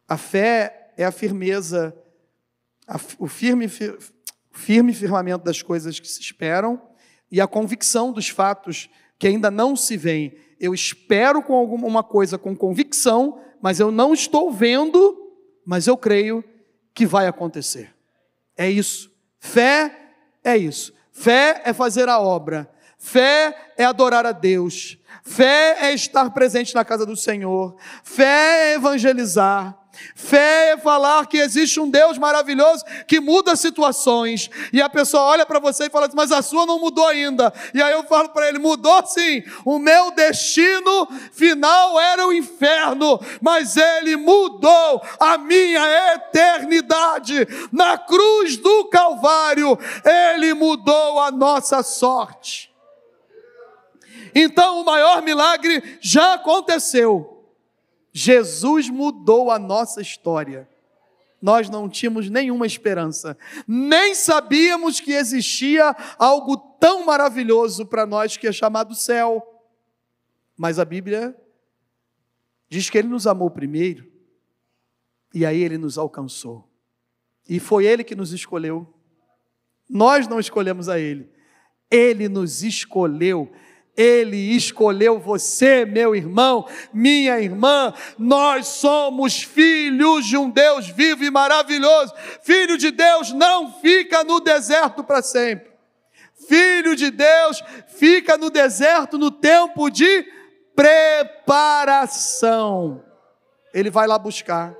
A 0.08 0.16
fé 0.16 0.92
é 0.96 1.04
a 1.04 1.12
firmeza, 1.12 1.96
o 3.18 3.28
firme, 3.28 3.68
firme 4.50 4.92
firmamento 4.92 5.44
das 5.44 5.62
coisas 5.62 6.00
que 6.00 6.08
se 6.08 6.20
esperam 6.20 6.80
e 7.30 7.40
a 7.40 7.46
convicção 7.46 8.12
dos 8.12 8.28
fatos 8.28 8.90
que 9.20 9.28
ainda 9.28 9.50
não 9.50 9.76
se 9.76 9.98
veem. 9.98 10.34
Eu 10.58 10.72
espero 10.72 11.42
com 11.42 11.54
alguma 11.54 12.02
coisa 12.02 12.38
com 12.38 12.56
convicção, 12.56 13.38
mas 13.60 13.78
eu 13.78 13.90
não 13.90 14.14
estou 14.14 14.50
vendo, 14.50 15.14
mas 15.64 15.86
eu 15.86 15.94
creio 15.94 16.42
que 16.94 17.04
vai 17.04 17.26
acontecer. 17.26 17.94
É 18.56 18.68
isso. 18.68 19.14
Fé 19.38 19.94
é 20.42 20.56
isso. 20.56 20.94
Fé 21.12 21.60
é 21.66 21.74
fazer 21.74 22.08
a 22.08 22.18
obra. 22.18 22.68
Fé 22.98 23.72
é 23.76 23.84
adorar 23.84 24.24
a 24.24 24.32
Deus. 24.32 24.98
Fé 25.22 25.76
é 25.80 25.92
estar 25.92 26.30
presente 26.30 26.74
na 26.74 26.84
casa 26.84 27.04
do 27.04 27.14
Senhor. 27.14 27.76
Fé 28.02 28.70
é 28.70 28.74
evangelizar. 28.74 29.78
Fé 30.14 30.70
é 30.70 30.76
falar 30.76 31.26
que 31.26 31.36
existe 31.36 31.80
um 31.80 31.90
Deus 31.90 32.16
maravilhoso 32.16 32.84
que 33.06 33.20
muda 33.20 33.56
situações. 33.56 34.48
E 34.72 34.80
a 34.80 34.88
pessoa 34.88 35.24
olha 35.24 35.44
para 35.44 35.58
você 35.58 35.86
e 35.86 35.90
fala 35.90 36.06
assim, 36.06 36.16
mas 36.16 36.32
a 36.32 36.42
sua 36.42 36.64
não 36.64 36.78
mudou 36.78 37.06
ainda. 37.06 37.52
E 37.74 37.82
aí 37.82 37.92
eu 37.92 38.04
falo 38.04 38.28
para 38.30 38.48
ele: 38.48 38.58
mudou 38.58 39.04
sim. 39.06 39.42
O 39.64 39.78
meu 39.78 40.10
destino 40.12 41.08
final 41.32 41.98
era 42.00 42.26
o 42.26 42.32
inferno, 42.32 43.20
mas 43.40 43.76
ele 43.76 44.16
mudou 44.16 45.02
a 45.18 45.36
minha 45.38 46.14
eternidade. 46.14 47.46
Na 47.72 47.98
cruz 47.98 48.56
do 48.56 48.86
Calvário, 48.86 49.78
ele 50.36 50.54
mudou 50.54 51.18
a 51.18 51.30
nossa 51.30 51.82
sorte. 51.82 52.70
Então 54.34 54.80
o 54.80 54.84
maior 54.84 55.22
milagre 55.22 55.98
já 56.00 56.34
aconteceu. 56.34 57.39
Jesus 58.12 58.88
mudou 58.88 59.50
a 59.50 59.58
nossa 59.58 60.00
história. 60.00 60.68
Nós 61.40 61.70
não 61.70 61.88
tínhamos 61.88 62.28
nenhuma 62.28 62.66
esperança, 62.66 63.36
nem 63.66 64.14
sabíamos 64.14 65.00
que 65.00 65.12
existia 65.12 65.96
algo 66.18 66.56
tão 66.78 67.06
maravilhoso 67.06 67.86
para 67.86 68.04
nós 68.04 68.36
que 68.36 68.46
é 68.46 68.52
chamado 68.52 68.94
céu. 68.94 69.42
Mas 70.54 70.78
a 70.78 70.84
Bíblia 70.84 71.34
diz 72.68 72.90
que 72.90 72.98
Ele 72.98 73.08
nos 73.08 73.26
amou 73.26 73.50
primeiro, 73.50 74.06
e 75.34 75.46
aí 75.46 75.62
Ele 75.62 75.78
nos 75.78 75.96
alcançou. 75.96 76.68
E 77.48 77.58
foi 77.58 77.86
Ele 77.86 78.04
que 78.04 78.14
nos 78.14 78.32
escolheu. 78.32 78.86
Nós 79.88 80.28
não 80.28 80.38
escolhemos 80.38 80.90
a 80.90 81.00
Ele, 81.00 81.30
Ele 81.90 82.28
nos 82.28 82.62
escolheu 82.62 83.50
ele 83.96 84.54
escolheu 84.54 85.18
você, 85.18 85.84
meu 85.84 86.14
irmão, 86.16 86.66
minha 86.92 87.40
irmã. 87.40 87.92
Nós 88.18 88.66
somos 88.66 89.42
filhos 89.42 90.26
de 90.26 90.36
um 90.36 90.50
Deus 90.50 90.88
vivo 90.88 91.24
e 91.24 91.30
maravilhoso. 91.30 92.12
Filho 92.42 92.76
de 92.78 92.90
Deus 92.90 93.32
não 93.32 93.72
fica 93.80 94.24
no 94.24 94.40
deserto 94.40 95.04
para 95.04 95.22
sempre. 95.22 95.70
Filho 96.48 96.96
de 96.96 97.10
Deus 97.10 97.62
fica 97.88 98.38
no 98.38 98.50
deserto 98.50 99.18
no 99.18 99.30
tempo 99.30 99.90
de 99.90 100.26
preparação. 100.74 103.04
Ele 103.74 103.90
vai 103.90 104.06
lá 104.06 104.18
buscar, 104.18 104.74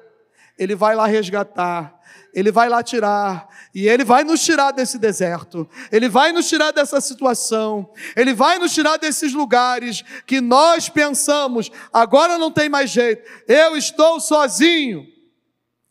ele 0.60 0.76
vai 0.76 0.94
lá 0.94 1.06
resgatar, 1.06 2.00
ele 2.32 2.52
vai 2.52 2.68
lá 2.68 2.82
tirar, 2.82 3.48
e 3.74 3.88
Ele 3.88 4.04
vai 4.04 4.22
nos 4.24 4.44
tirar 4.44 4.72
desse 4.72 4.98
deserto, 4.98 5.66
Ele 5.92 6.08
vai 6.08 6.32
nos 6.32 6.48
tirar 6.48 6.72
dessa 6.72 7.00
situação, 7.00 7.92
Ele 8.16 8.34
vai 8.34 8.58
nos 8.58 8.72
tirar 8.72 8.96
desses 8.96 9.32
lugares 9.32 10.02
que 10.26 10.40
nós 10.40 10.88
pensamos, 10.88 11.70
agora 11.92 12.36
não 12.38 12.50
tem 12.50 12.68
mais 12.68 12.90
jeito, 12.90 13.22
eu 13.46 13.76
estou 13.76 14.18
sozinho. 14.20 15.06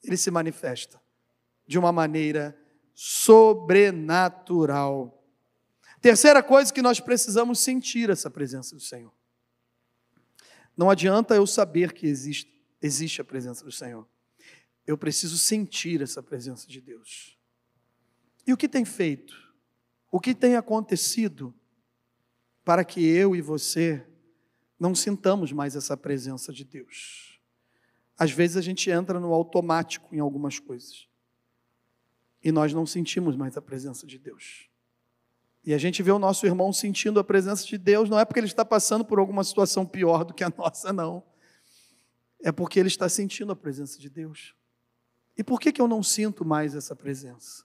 Ele 0.04 0.18
se 0.18 0.30
manifesta 0.32 1.00
de 1.68 1.80
uma 1.80 1.92
maneira 1.92 2.58
sobrenatural. 2.94 5.16
Terceira 6.02 6.42
coisa 6.42 6.74
que 6.74 6.82
nós 6.82 7.00
precisamos 7.00 7.60
sentir 7.60 8.10
essa 8.10 8.28
presença 8.30 8.76
do 8.76 8.82
Senhor. 8.82 9.14
Não 10.76 10.90
adianta 10.90 11.36
eu 11.36 11.46
saber 11.46 11.94
que 11.94 12.08
existe, 12.08 12.52
existe 12.82 13.22
a 13.22 13.26
presença 13.26 13.64
do 13.66 13.72
Senhor. 13.72 14.08
Eu 14.90 14.98
preciso 14.98 15.38
sentir 15.38 16.02
essa 16.02 16.24
presença 16.24 16.68
de 16.68 16.82
Deus. 16.82 17.38
E 18.48 18.52
o 18.52 18.58
que 18.58 18.68
tem 18.68 18.84
feito? 18.84 19.36
O 20.12 20.20
que 20.20 20.34
tem 20.34 20.56
acontecido 20.56 21.54
para 22.66 22.84
que 22.84 23.00
eu 23.06 23.36
e 23.36 23.40
você 23.40 24.04
não 24.80 24.96
sintamos 24.96 25.52
mais 25.52 25.76
essa 25.76 25.96
presença 25.96 26.52
de 26.52 26.64
Deus? 26.64 27.40
Às 28.18 28.32
vezes 28.32 28.58
a 28.58 28.62
gente 28.62 28.90
entra 28.90 29.20
no 29.20 29.32
automático 29.32 30.16
em 30.16 30.18
algumas 30.18 30.58
coisas 30.58 31.08
e 32.44 32.52
nós 32.52 32.74
não 32.74 32.88
sentimos 32.88 33.36
mais 33.36 33.56
a 33.56 33.62
presença 33.62 34.08
de 34.08 34.18
Deus. 34.18 34.72
E 35.64 35.72
a 35.72 35.78
gente 35.78 36.02
vê 36.02 36.10
o 36.10 36.18
nosso 36.18 36.48
irmão 36.48 36.74
sentindo 36.74 37.20
a 37.20 37.24
presença 37.24 37.64
de 37.64 37.78
Deus, 37.78 38.10
não 38.10 38.18
é 38.18 38.26
porque 38.26 38.40
ele 38.40 38.48
está 38.48 38.66
passando 38.66 39.06
por 39.06 39.20
alguma 39.20 39.44
situação 39.44 39.86
pior 39.86 40.26
do 40.26 40.34
que 40.34 40.44
a 40.44 40.50
nossa, 40.58 40.92
não. 40.92 41.24
É 42.42 42.52
porque 42.52 42.80
ele 42.80 42.88
está 42.88 43.08
sentindo 43.08 43.52
a 43.52 43.56
presença 43.56 44.00
de 44.00 44.10
Deus. 44.10 44.58
E 45.40 45.44
por 45.44 45.58
que, 45.58 45.72
que 45.72 45.82
eu 45.82 45.88
não 45.88 46.04
sinto 46.04 46.44
mais 46.44 46.76
essa 46.76 46.94
presença? 46.94 47.64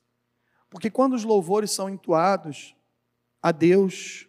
Porque 0.71 0.89
quando 0.89 1.15
os 1.15 1.25
louvores 1.25 1.73
são 1.73 1.91
entoados 1.91 2.73
a 3.43 3.51
Deus, 3.51 4.29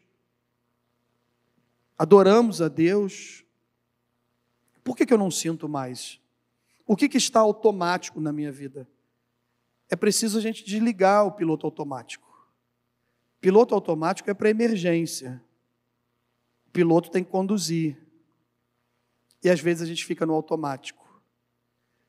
adoramos 1.96 2.60
a 2.60 2.68
Deus, 2.68 3.46
por 4.84 4.98
que, 4.98 5.06
que 5.06 5.14
eu 5.14 5.18
não 5.20 5.30
sinto 5.30 5.70
mais? 5.70 6.20
O 6.88 6.96
que, 6.96 7.08
que 7.08 7.20
está 7.20 7.40
automático 7.40 8.20
na 8.20 8.34
minha 8.34 8.52
vida? 8.52 8.90
É 9.92 9.96
preciso 9.96 10.40
a 10.40 10.42
gente 10.42 10.66
desligar 10.66 11.28
o 11.28 11.32
piloto 11.32 11.68
automático. 11.68 12.50
Piloto 13.40 13.76
automático 13.76 14.28
é 14.28 14.34
para 14.34 14.50
emergência. 14.50 15.40
O 16.66 16.72
piloto 16.72 17.12
tem 17.12 17.24
que 17.24 17.30
conduzir. 17.30 17.96
E 19.44 19.52
às 19.52 19.60
vezes 19.60 19.84
a 19.84 19.86
gente 19.86 20.04
fica 20.04 20.26
no 20.26 20.34
automático. 20.34 21.22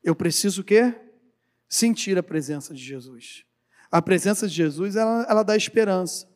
Eu 0.03 0.15
preciso 0.15 0.61
o 0.61 0.65
quê? 0.65 1.03
Sentir 1.69 2.17
a 2.17 2.23
presença 2.23 2.73
de 2.73 2.83
Jesus. 2.83 3.43
A 3.91 4.01
presença 4.01 4.47
de 4.47 4.53
Jesus, 4.53 4.95
ela, 4.95 5.25
ela 5.29 5.43
dá 5.43 5.55
esperança. 5.55 6.27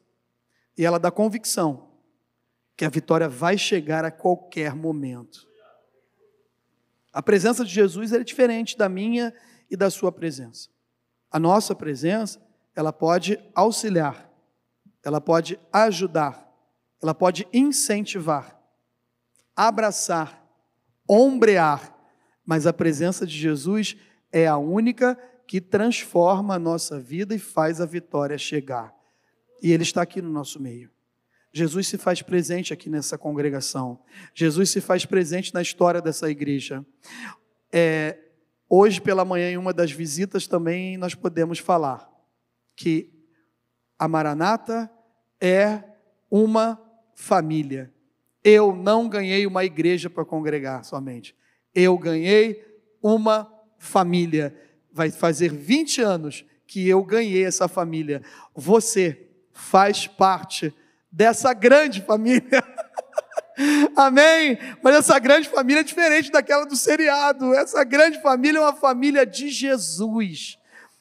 E 0.77 0.86
ela 0.86 0.99
dá 0.99 1.11
convicção 1.11 1.91
que 2.75 2.86
a 2.86 2.89
vitória 2.89 3.29
vai 3.29 3.57
chegar 3.57 4.03
a 4.03 4.11
qualquer 4.11 4.73
momento. 4.73 5.47
A 7.13 7.21
presença 7.21 7.65
de 7.65 7.71
Jesus 7.71 8.13
é 8.13 8.23
diferente 8.23 8.77
da 8.77 8.88
minha 8.88 9.34
e 9.69 9.75
da 9.75 9.89
sua 9.89 10.11
presença. 10.11 10.69
A 11.29 11.38
nossa 11.38 11.75
presença, 11.75 12.41
ela 12.75 12.91
pode 12.91 13.38
auxiliar, 13.53 14.29
ela 15.03 15.19
pode 15.19 15.59
ajudar, 15.71 16.49
ela 17.01 17.13
pode 17.13 17.47
incentivar, 17.51 18.59
abraçar, 19.55 20.41
ombrear, 21.07 21.95
mas 22.45 22.65
a 22.65 22.73
presença 22.73 23.25
de 23.27 23.38
Jesus 23.38 23.97
é 24.32 24.47
a 24.47 24.57
única 24.57 25.17
que 25.47 25.59
transforma 25.59 26.55
a 26.55 26.59
nossa 26.59 26.99
vida 26.99 27.36
e 27.36 27.39
faz 27.39 27.82
a 27.82 27.86
vitória 27.86 28.38
chegar. 28.38 28.95
E 29.61 29.71
Ele 29.71 29.84
está 29.84 30.01
aqui 30.01 30.21
no 30.21 30.29
nosso 30.29 30.61
meio. 30.61 30.89
Jesus 31.53 31.88
se 31.88 31.97
faz 31.97 32.21
presente 32.21 32.71
aqui 32.71 32.89
nessa 32.89 33.17
congregação. 33.17 33.99
Jesus 34.34 34.69
se 34.69 34.79
faz 34.79 35.05
presente 35.05 35.53
na 35.53 35.61
história 35.61 36.01
dessa 36.01 36.29
igreja. 36.29 36.86
É, 37.71 38.17
hoje 38.69 39.01
pela 39.01 39.25
manhã, 39.25 39.49
em 39.49 39.57
uma 39.57 39.73
das 39.73 39.91
visitas 39.91 40.47
também, 40.47 40.97
nós 40.97 41.13
podemos 41.13 41.59
falar 41.59 42.09
que 42.75 43.11
a 43.99 44.07
Maranata 44.07 44.89
é 45.39 45.84
uma 46.29 46.82
família. 47.13 47.93
Eu 48.43 48.73
não 48.73 49.09
ganhei 49.09 49.45
uma 49.45 49.65
igreja 49.65 50.09
para 50.09 50.23
congregar 50.23 50.86
somente. 50.86 51.36
Eu 51.75 51.97
ganhei 51.97 52.65
uma 53.03 53.51
família. 53.82 54.55
Vai 54.93 55.09
fazer 55.09 55.51
20 55.51 56.01
anos 56.01 56.45
que 56.67 56.88
eu 56.88 57.03
ganhei 57.03 57.43
essa 57.43 57.67
família. 57.67 58.21
Você 58.55 59.27
faz 59.51 60.05
parte 60.05 60.73
dessa 61.11 61.51
grande 61.53 62.01
família. 62.01 62.63
Amém? 63.97 64.57
Mas 64.82 64.95
essa 64.95 65.17
grande 65.19 65.49
família 65.49 65.82
é 65.82 65.84
diferente 65.84 66.32
daquela 66.32 66.65
do 66.65 66.75
seriado. 66.75 67.53
Essa 67.55 67.84
grande 67.84 68.21
família 68.21 68.59
é 68.59 68.61
uma 68.61 68.75
família 68.75 69.25
de 69.25 69.49
Jesus, 69.49 70.57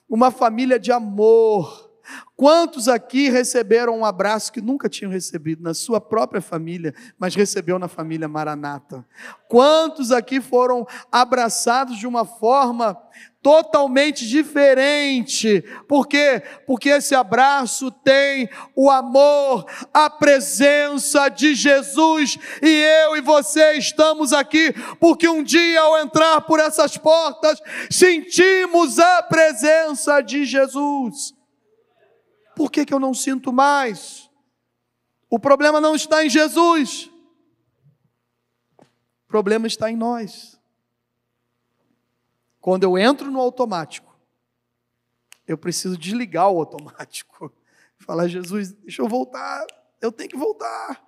uma 0.09 0.31
família 0.31 0.79
de 0.79 0.91
amor, 0.91 1.90
Quantos 2.37 2.89
aqui 2.89 3.29
receberam 3.29 3.99
um 3.99 4.05
abraço 4.05 4.53
que 4.53 4.61
nunca 4.61 4.89
tinham 4.89 5.11
recebido 5.11 5.63
na 5.63 5.75
sua 5.75 6.01
própria 6.01 6.41
família, 6.41 6.95
mas 7.19 7.35
recebeu 7.35 7.79
na 7.79 7.89
família 7.89 8.29
Maranata? 8.29 9.07
Quantos 9.49 10.11
aqui 10.11 10.41
foram 10.41 10.87
abraçados 11.13 11.99
de 11.99 12.07
uma 12.07 12.25
forma 12.25 12.97
totalmente 13.43 14.29
diferente. 14.29 15.65
Por 15.89 16.07
quê? 16.07 16.43
Porque 16.67 16.91
esse 16.91 17.15
abraço 17.15 17.91
tem 17.91 18.49
o 18.77 18.91
amor, 18.91 19.65
a 19.93 20.11
presença 20.11 21.29
de 21.29 21.55
Jesus 21.55 22.39
e 22.63 22.69
eu 22.69 23.17
e 23.17 23.21
você 23.21 23.73
estamos 23.73 24.33
aqui 24.33 24.75
porque 24.99 25.29
um 25.29 25.43
dia 25.43 25.81
ao 25.81 25.99
entrar 25.99 26.43
por 26.43 26.61
essas 26.61 26.97
portas 26.97 27.61
sentimos 27.91 28.99
a 28.99 29.23
presença 29.23 30.21
de 30.21 30.45
Jesus. 30.45 31.40
Por 32.61 32.71
que, 32.71 32.85
que 32.85 32.93
eu 32.93 33.01
não 33.01 33.15
sinto 33.15 33.55
mais? 33.55 34.29
O 35.31 35.39
problema 35.39 35.81
não 35.81 35.95
está 35.95 36.23
em 36.23 36.29
Jesus. 36.29 37.11
O 38.79 39.27
problema 39.27 39.67
está 39.67 39.91
em 39.91 39.97
nós. 39.97 40.61
Quando 42.61 42.83
eu 42.83 42.99
entro 42.99 43.31
no 43.31 43.41
automático, 43.41 44.15
eu 45.47 45.57
preciso 45.57 45.97
desligar 45.97 46.51
o 46.51 46.59
automático. 46.59 47.51
Falar, 47.97 48.29
Jesus, 48.29 48.73
deixa 48.73 49.01
eu 49.01 49.09
voltar, 49.09 49.67
eu 49.99 50.13
tenho 50.13 50.29
que 50.29 50.37
voltar. 50.37 51.03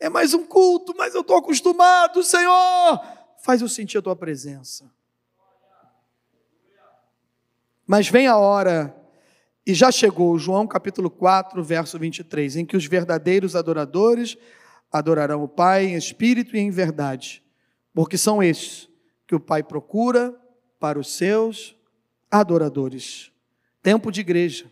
É 0.00 0.08
mais 0.08 0.32
um 0.32 0.46
culto, 0.46 0.94
mas 0.96 1.14
eu 1.14 1.20
estou 1.20 1.36
acostumado, 1.36 2.22
Senhor. 2.22 2.98
Faz 3.42 3.60
eu 3.60 3.68
sentir 3.68 3.98
a 3.98 4.02
tua 4.02 4.16
presença. 4.16 4.90
Mas 7.86 8.08
vem 8.08 8.26
a 8.26 8.38
hora, 8.38 9.03
e 9.66 9.72
já 9.72 9.90
chegou, 9.90 10.38
João 10.38 10.66
capítulo 10.66 11.08
4, 11.10 11.62
verso 11.64 11.98
23, 11.98 12.56
em 12.56 12.66
que 12.66 12.76
os 12.76 12.86
verdadeiros 12.86 13.56
adoradores 13.56 14.36
adorarão 14.92 15.42
o 15.42 15.48
Pai 15.48 15.86
em 15.86 15.94
espírito 15.94 16.54
e 16.54 16.60
em 16.60 16.70
verdade, 16.70 17.42
porque 17.92 18.18
são 18.18 18.42
estes 18.42 18.88
que 19.26 19.34
o 19.34 19.40
Pai 19.40 19.62
procura 19.62 20.38
para 20.78 20.98
os 20.98 21.16
seus 21.16 21.74
adoradores. 22.30 23.32
Tempo 23.82 24.12
de 24.12 24.20
igreja, 24.20 24.70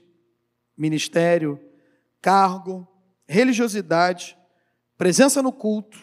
ministério, 0.77 1.59
cargo, 2.21 2.87
religiosidade, 3.27 4.37
presença 4.99 5.43
no 5.43 5.53
culto 5.53 5.99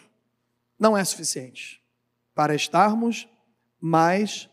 não 0.78 0.96
é 0.96 1.04
suficiente 1.04 1.80
para 2.34 2.54
estarmos 2.54 3.28
mais 3.80 4.50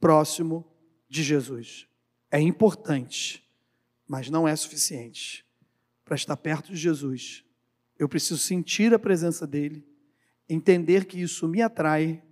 próximo 0.00 0.64
de 1.08 1.22
Jesus. 1.22 1.86
É 2.30 2.40
importante, 2.40 3.43
mas 4.06 4.28
não 4.28 4.46
é 4.46 4.54
suficiente 4.54 5.44
para 6.04 6.14
estar 6.14 6.36
perto 6.36 6.70
de 6.72 6.76
Jesus. 6.76 7.44
Eu 7.98 8.08
preciso 8.08 8.38
sentir 8.38 8.92
a 8.92 8.98
presença 8.98 9.46
dele, 9.46 9.86
entender 10.48 11.06
que 11.06 11.20
isso 11.20 11.48
me 11.48 11.62
atrai 11.62 12.22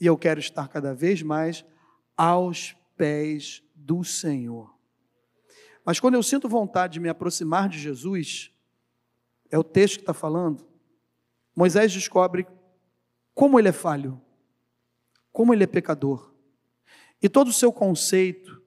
e 0.00 0.06
eu 0.06 0.16
quero 0.16 0.40
estar 0.40 0.68
cada 0.68 0.94
vez 0.94 1.22
mais 1.22 1.64
aos 2.16 2.76
pés 2.96 3.62
do 3.74 4.04
Senhor. 4.04 4.76
Mas 5.84 5.98
quando 5.98 6.14
eu 6.14 6.22
sinto 6.22 6.48
vontade 6.48 6.94
de 6.94 7.00
me 7.00 7.08
aproximar 7.08 7.68
de 7.68 7.78
Jesus, 7.78 8.52
é 9.50 9.58
o 9.58 9.64
texto 9.64 9.96
que 9.96 10.02
está 10.02 10.12
falando, 10.12 10.66
Moisés 11.56 11.92
descobre 11.92 12.46
como 13.34 13.58
ele 13.58 13.68
é 13.68 13.72
falho, 13.72 14.20
como 15.32 15.54
ele 15.54 15.64
é 15.64 15.66
pecador. 15.66 16.34
E 17.22 17.28
todo 17.28 17.48
o 17.48 17.52
seu 17.52 17.72
conceito, 17.72 18.57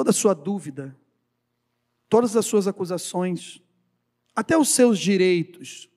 toda 0.00 0.08
a 0.08 0.14
sua 0.14 0.32
dúvida, 0.32 0.96
todas 2.08 2.34
as 2.34 2.46
suas 2.46 2.66
acusações, 2.66 3.62
até 4.34 4.56
os 4.56 4.70
seus 4.70 4.98
direitos, 4.98 5.90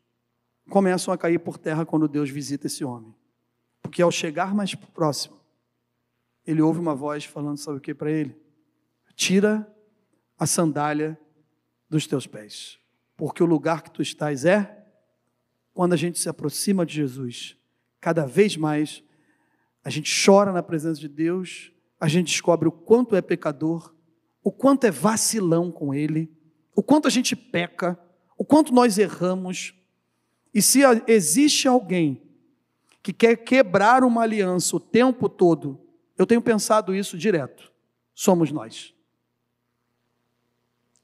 começam 0.69 1.13
a 1.13 1.17
cair 1.17 1.39
por 1.39 1.57
terra 1.57 1.85
quando 1.85 2.05
Deus 2.05 2.29
visita 2.29 2.67
esse 2.67 2.83
homem. 2.83 3.15
Porque 3.81 4.01
ao 4.01 4.11
chegar 4.11 4.53
mais 4.53 4.75
próximo, 4.75 5.39
ele 6.45 6.61
ouve 6.61 6.81
uma 6.81 6.93
voz 6.93 7.23
falando, 7.23 7.55
sabe 7.55 7.77
o 7.77 7.79
que 7.79 7.93
para 7.93 8.11
ele? 8.11 8.37
Tira 9.15 9.65
a 10.37 10.45
sandália 10.45 11.17
dos 11.89 12.05
teus 12.05 12.27
pés, 12.27 12.77
porque 13.15 13.41
o 13.41 13.45
lugar 13.45 13.83
que 13.83 13.91
tu 13.91 14.01
estás 14.01 14.43
é 14.43 14.85
quando 15.73 15.93
a 15.93 15.97
gente 15.97 16.19
se 16.19 16.27
aproxima 16.27 16.85
de 16.85 16.93
Jesus, 16.93 17.55
cada 18.01 18.25
vez 18.25 18.57
mais 18.57 19.01
a 19.81 19.89
gente 19.89 20.13
chora 20.25 20.51
na 20.51 20.61
presença 20.61 20.99
de 20.99 21.07
Deus, 21.07 21.72
a 22.03 22.07
gente 22.09 22.33
descobre 22.33 22.67
o 22.67 22.71
quanto 22.71 23.15
é 23.15 23.21
pecador, 23.21 23.95
o 24.43 24.51
quanto 24.51 24.83
é 24.83 24.91
vacilão 24.91 25.71
com 25.71 25.93
Ele, 25.93 26.29
o 26.75 26.83
quanto 26.83 27.07
a 27.07 27.09
gente 27.09 27.33
peca, 27.33 27.97
o 28.37 28.43
quanto 28.43 28.73
nós 28.73 28.97
erramos. 28.97 29.73
E 30.53 30.61
se 30.61 30.81
existe 31.07 31.65
alguém 31.65 32.21
que 33.01 33.13
quer 33.13 33.37
quebrar 33.37 34.03
uma 34.03 34.21
aliança 34.21 34.75
o 34.75 34.81
tempo 34.81 35.29
todo, 35.29 35.79
eu 36.17 36.25
tenho 36.25 36.41
pensado 36.41 36.93
isso 36.93 37.17
direto. 37.17 37.71
Somos 38.13 38.51
nós. 38.51 38.93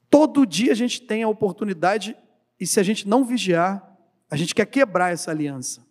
Todo 0.10 0.46
dia 0.46 0.74
a 0.74 0.76
gente 0.76 1.02
tem 1.02 1.24
a 1.24 1.30
oportunidade, 1.30 2.14
e 2.60 2.68
se 2.68 2.78
a 2.78 2.84
gente 2.84 3.08
não 3.08 3.24
vigiar, 3.24 3.98
a 4.30 4.36
gente 4.36 4.54
quer 4.54 4.66
quebrar 4.66 5.14
essa 5.14 5.32
aliança. 5.32 5.88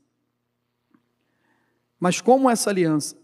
Mas 1.98 2.20
como 2.20 2.50
essa 2.50 2.68
aliança, 2.68 3.16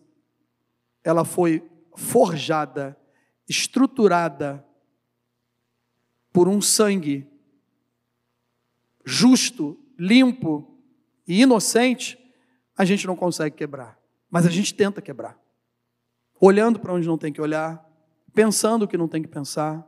ela 1.05 1.27
foi 1.27 1.63
forjada, 1.97 2.99
estruturada 3.49 4.65
por 6.33 6.49
um 6.49 6.61
sangue 6.61 7.29
justo, 9.05 9.79
limpo 9.99 10.79
e 11.27 11.43
inocente, 11.43 12.19
a 12.77 12.85
gente 12.85 13.07
não 13.07 13.15
consegue 13.15 13.57
quebrar. 13.57 13.99
Mas 14.31 14.47
a 14.47 14.51
gente 14.51 14.75
tenta 14.75 15.01
quebrar 15.01 15.39
olhando 16.41 16.79
para 16.79 16.93
onde 16.93 17.07
não 17.07 17.17
tem 17.17 17.33
que 17.33 17.41
olhar, 17.41 17.83
pensando 18.35 18.85
o 18.85 18.89
que 18.89 18.99
não 18.99 19.09
tem 19.09 19.23
que 19.23 19.29
pensar, 19.29 19.87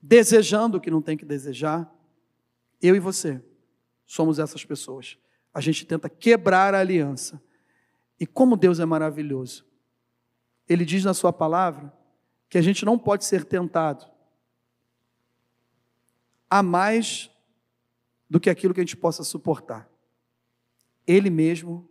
desejando 0.00 0.78
o 0.78 0.80
que 0.80 0.90
não 0.90 1.02
tem 1.02 1.16
que 1.16 1.24
desejar. 1.24 1.92
Eu 2.80 2.94
e 2.96 3.00
você 3.00 3.42
somos 4.06 4.38
essas 4.38 4.64
pessoas. 4.64 5.18
A 5.52 5.60
gente 5.60 5.84
tenta 5.86 6.08
quebrar 6.08 6.74
a 6.74 6.80
aliança. 6.80 7.42
E 8.18 8.26
como 8.26 8.56
Deus 8.56 8.80
é 8.80 8.84
maravilhoso. 8.84 9.66
Ele 10.68 10.84
diz 10.84 11.04
na 11.04 11.14
Sua 11.14 11.32
palavra 11.32 11.92
que 12.48 12.58
a 12.58 12.62
gente 12.62 12.84
não 12.84 12.98
pode 12.98 13.24
ser 13.24 13.44
tentado 13.44 14.06
a 16.48 16.62
mais 16.62 17.30
do 18.30 18.38
que 18.38 18.48
aquilo 18.48 18.72
que 18.72 18.80
a 18.80 18.84
gente 18.84 18.96
possa 18.96 19.24
suportar. 19.24 19.88
Ele 21.06 21.30
mesmo 21.30 21.88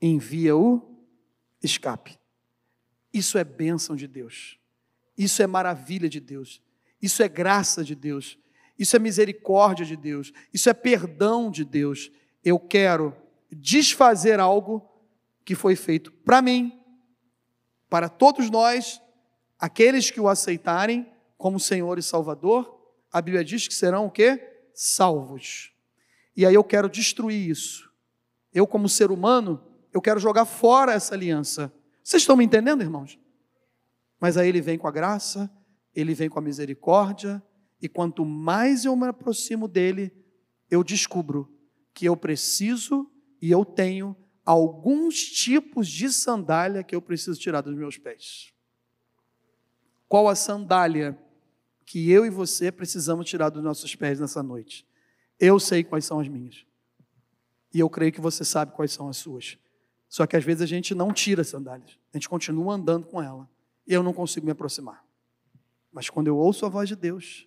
envia 0.00 0.56
o 0.56 1.04
escape. 1.62 2.18
Isso 3.12 3.36
é 3.38 3.44
bênção 3.44 3.96
de 3.96 4.06
Deus. 4.06 4.58
Isso 5.16 5.42
é 5.42 5.46
maravilha 5.46 6.08
de 6.08 6.20
Deus. 6.20 6.62
Isso 7.02 7.22
é 7.22 7.28
graça 7.28 7.82
de 7.82 7.94
Deus. 7.94 8.38
Isso 8.78 8.94
é 8.94 8.98
misericórdia 8.98 9.84
de 9.84 9.96
Deus. 9.96 10.32
Isso 10.54 10.70
é 10.70 10.74
perdão 10.74 11.50
de 11.50 11.64
Deus. 11.64 12.12
Eu 12.44 12.58
quero 12.58 13.14
desfazer 13.50 14.38
algo 14.38 14.88
que 15.44 15.54
foi 15.54 15.74
feito 15.74 16.12
para 16.12 16.40
mim, 16.40 16.77
para 17.88 18.08
todos 18.08 18.50
nós, 18.50 19.00
aqueles 19.58 20.10
que 20.10 20.20
o 20.20 20.28
aceitarem 20.28 21.10
como 21.36 21.60
Senhor 21.60 21.98
e 21.98 22.02
Salvador. 22.02 22.78
A 23.10 23.22
Bíblia 23.22 23.44
diz 23.44 23.66
que 23.66 23.74
serão 23.74 24.06
o 24.06 24.10
quê? 24.10 24.40
Salvos. 24.74 25.72
E 26.36 26.44
aí 26.44 26.54
eu 26.54 26.64
quero 26.64 26.88
destruir 26.88 27.48
isso. 27.48 27.90
Eu, 28.52 28.66
como 28.66 28.88
ser 28.88 29.10
humano, 29.10 29.62
eu 29.92 30.00
quero 30.00 30.20
jogar 30.20 30.44
fora 30.44 30.92
essa 30.92 31.14
aliança 31.14 31.72
vocês 32.08 32.22
estão 32.22 32.38
me 32.38 32.44
entendendo, 32.46 32.80
irmãos? 32.80 33.18
Mas 34.18 34.38
aí 34.38 34.48
ele 34.48 34.62
vem 34.62 34.78
com 34.78 34.88
a 34.88 34.90
graça, 34.90 35.54
ele 35.94 36.14
vem 36.14 36.30
com 36.30 36.38
a 36.38 36.42
misericórdia, 36.42 37.42
e 37.82 37.86
quanto 37.86 38.24
mais 38.24 38.86
eu 38.86 38.96
me 38.96 39.06
aproximo 39.06 39.68
dele, 39.68 40.10
eu 40.70 40.82
descubro 40.82 41.54
que 41.92 42.06
eu 42.06 42.16
preciso 42.16 43.12
e 43.42 43.50
eu 43.50 43.62
tenho 43.62 44.16
alguns 44.48 45.24
tipos 45.24 45.86
de 45.86 46.10
sandália 46.10 46.82
que 46.82 46.96
eu 46.96 47.02
preciso 47.02 47.38
tirar 47.38 47.60
dos 47.60 47.74
meus 47.74 47.98
pés. 47.98 48.50
Qual 50.08 50.26
a 50.26 50.34
sandália 50.34 51.18
que 51.84 52.10
eu 52.10 52.24
e 52.24 52.30
você 52.30 52.72
precisamos 52.72 53.28
tirar 53.28 53.50
dos 53.50 53.62
nossos 53.62 53.94
pés 53.94 54.18
nessa 54.18 54.42
noite? 54.42 54.88
Eu 55.38 55.60
sei 55.60 55.84
quais 55.84 56.06
são 56.06 56.18
as 56.18 56.28
minhas. 56.28 56.64
E 57.74 57.78
eu 57.78 57.90
creio 57.90 58.10
que 58.10 58.22
você 58.22 58.42
sabe 58.42 58.72
quais 58.72 58.90
são 58.90 59.10
as 59.10 59.18
suas. 59.18 59.58
Só 60.08 60.26
que 60.26 60.34
às 60.34 60.42
vezes 60.42 60.62
a 60.62 60.66
gente 60.66 60.94
não 60.94 61.12
tira 61.12 61.42
as 61.42 61.48
sandálias, 61.48 61.98
a 62.10 62.16
gente 62.16 62.26
continua 62.26 62.72
andando 62.74 63.06
com 63.06 63.20
ela. 63.20 63.46
E 63.86 63.92
eu 63.92 64.02
não 64.02 64.14
consigo 64.14 64.46
me 64.46 64.52
aproximar. 64.52 65.04
Mas 65.92 66.08
quando 66.08 66.28
eu 66.28 66.38
ouço 66.38 66.64
a 66.64 66.70
voz 66.70 66.88
de 66.88 66.96
Deus, 66.96 67.46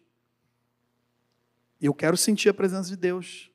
eu 1.82 1.96
quero 1.96 2.16
sentir 2.16 2.50
a 2.50 2.54
presença 2.54 2.90
de 2.90 2.96
Deus, 2.96 3.50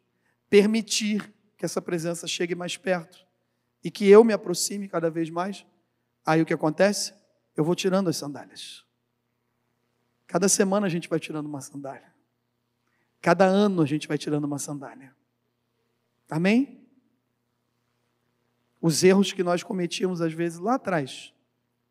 permitir 0.51 1.33
que 1.57 1.65
essa 1.65 1.81
presença 1.81 2.27
chegue 2.27 2.57
mais 2.57 2.77
perto 2.77 3.26
e 3.83 3.91
que 3.91 4.09
eu 4.09 4.25
me 4.25 4.33
aproxime 4.33 4.89
cada 4.89 5.11
vez 5.11 5.31
mais. 5.31 5.65
Aí 6.25 6.43
o 6.43 6.47
que 6.47 6.55
acontece? 6.55 7.15
Eu 7.57 7.65
vou 7.65 7.75
tirando 7.75 8.09
as 8.09 8.17
sandálias. 8.17 8.85
Cada 10.27 10.49
semana 10.49 10.87
a 10.87 10.91
gente 10.91 11.09
vai 11.09 11.21
tirando 11.21 11.47
uma 11.47 11.61
sandália. 11.61 12.13
Cada 13.21 13.45
ano 13.45 13.83
a 13.83 13.87
gente 13.87 14.09
vai 14.09 14.19
tirando 14.19 14.45
uma 14.45 14.59
sandália. 14.59 15.15
Amém? 16.29 16.87
Os 18.81 19.03
erros 19.03 19.33
que 19.33 19.43
nós 19.43 19.63
cometíamos 19.63 20.21
às 20.21 20.33
vezes 20.33 20.59
lá 20.59 20.75
atrás, 20.75 21.33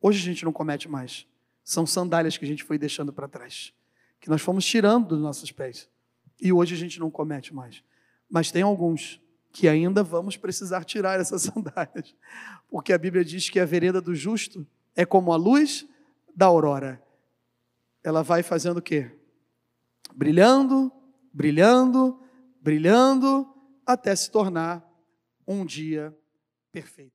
hoje 0.01 0.19
a 0.19 0.23
gente 0.23 0.45
não 0.45 0.53
comete 0.53 0.87
mais. 0.87 1.25
São 1.63 1.85
sandálias 1.85 2.37
que 2.37 2.45
a 2.45 2.47
gente 2.47 2.63
foi 2.63 2.77
deixando 2.77 3.11
para 3.11 3.27
trás, 3.27 3.73
que 4.19 4.29
nós 4.29 4.41
fomos 4.41 4.65
tirando 4.65 5.07
dos 5.07 5.19
nossos 5.19 5.51
pés. 5.51 5.89
E 6.39 6.53
hoje 6.53 6.75
a 6.75 6.77
gente 6.77 6.99
não 6.99 7.09
comete 7.09 7.53
mais. 7.53 7.83
Mas 8.29 8.51
tem 8.51 8.61
alguns 8.61 9.21
que 9.55 9.69
ainda 9.69 10.03
vamos 10.03 10.35
precisar 10.35 10.83
tirar 10.83 11.17
essas 11.17 11.43
sandálias, 11.47 12.13
porque 12.69 12.91
a 12.91 12.97
Bíblia 12.97 13.23
diz 13.23 13.49
que 13.49 13.57
a 13.57 13.65
vereda 13.65 14.01
do 14.01 14.13
justo 14.13 14.67
é 14.93 15.05
como 15.05 15.31
a 15.31 15.37
luz 15.37 15.87
da 16.35 16.47
aurora. 16.47 17.01
Ela 18.03 18.21
vai 18.21 18.43
fazendo 18.43 18.79
o 18.79 18.81
quê? 18.81 19.09
Brilhando, 20.13 20.91
brilhando, 21.31 22.19
brilhando, 22.61 23.47
até 23.85 24.13
se 24.13 24.29
tornar 24.29 24.85
um 25.47 25.65
dia 25.65 26.13
perfeito. 26.69 27.14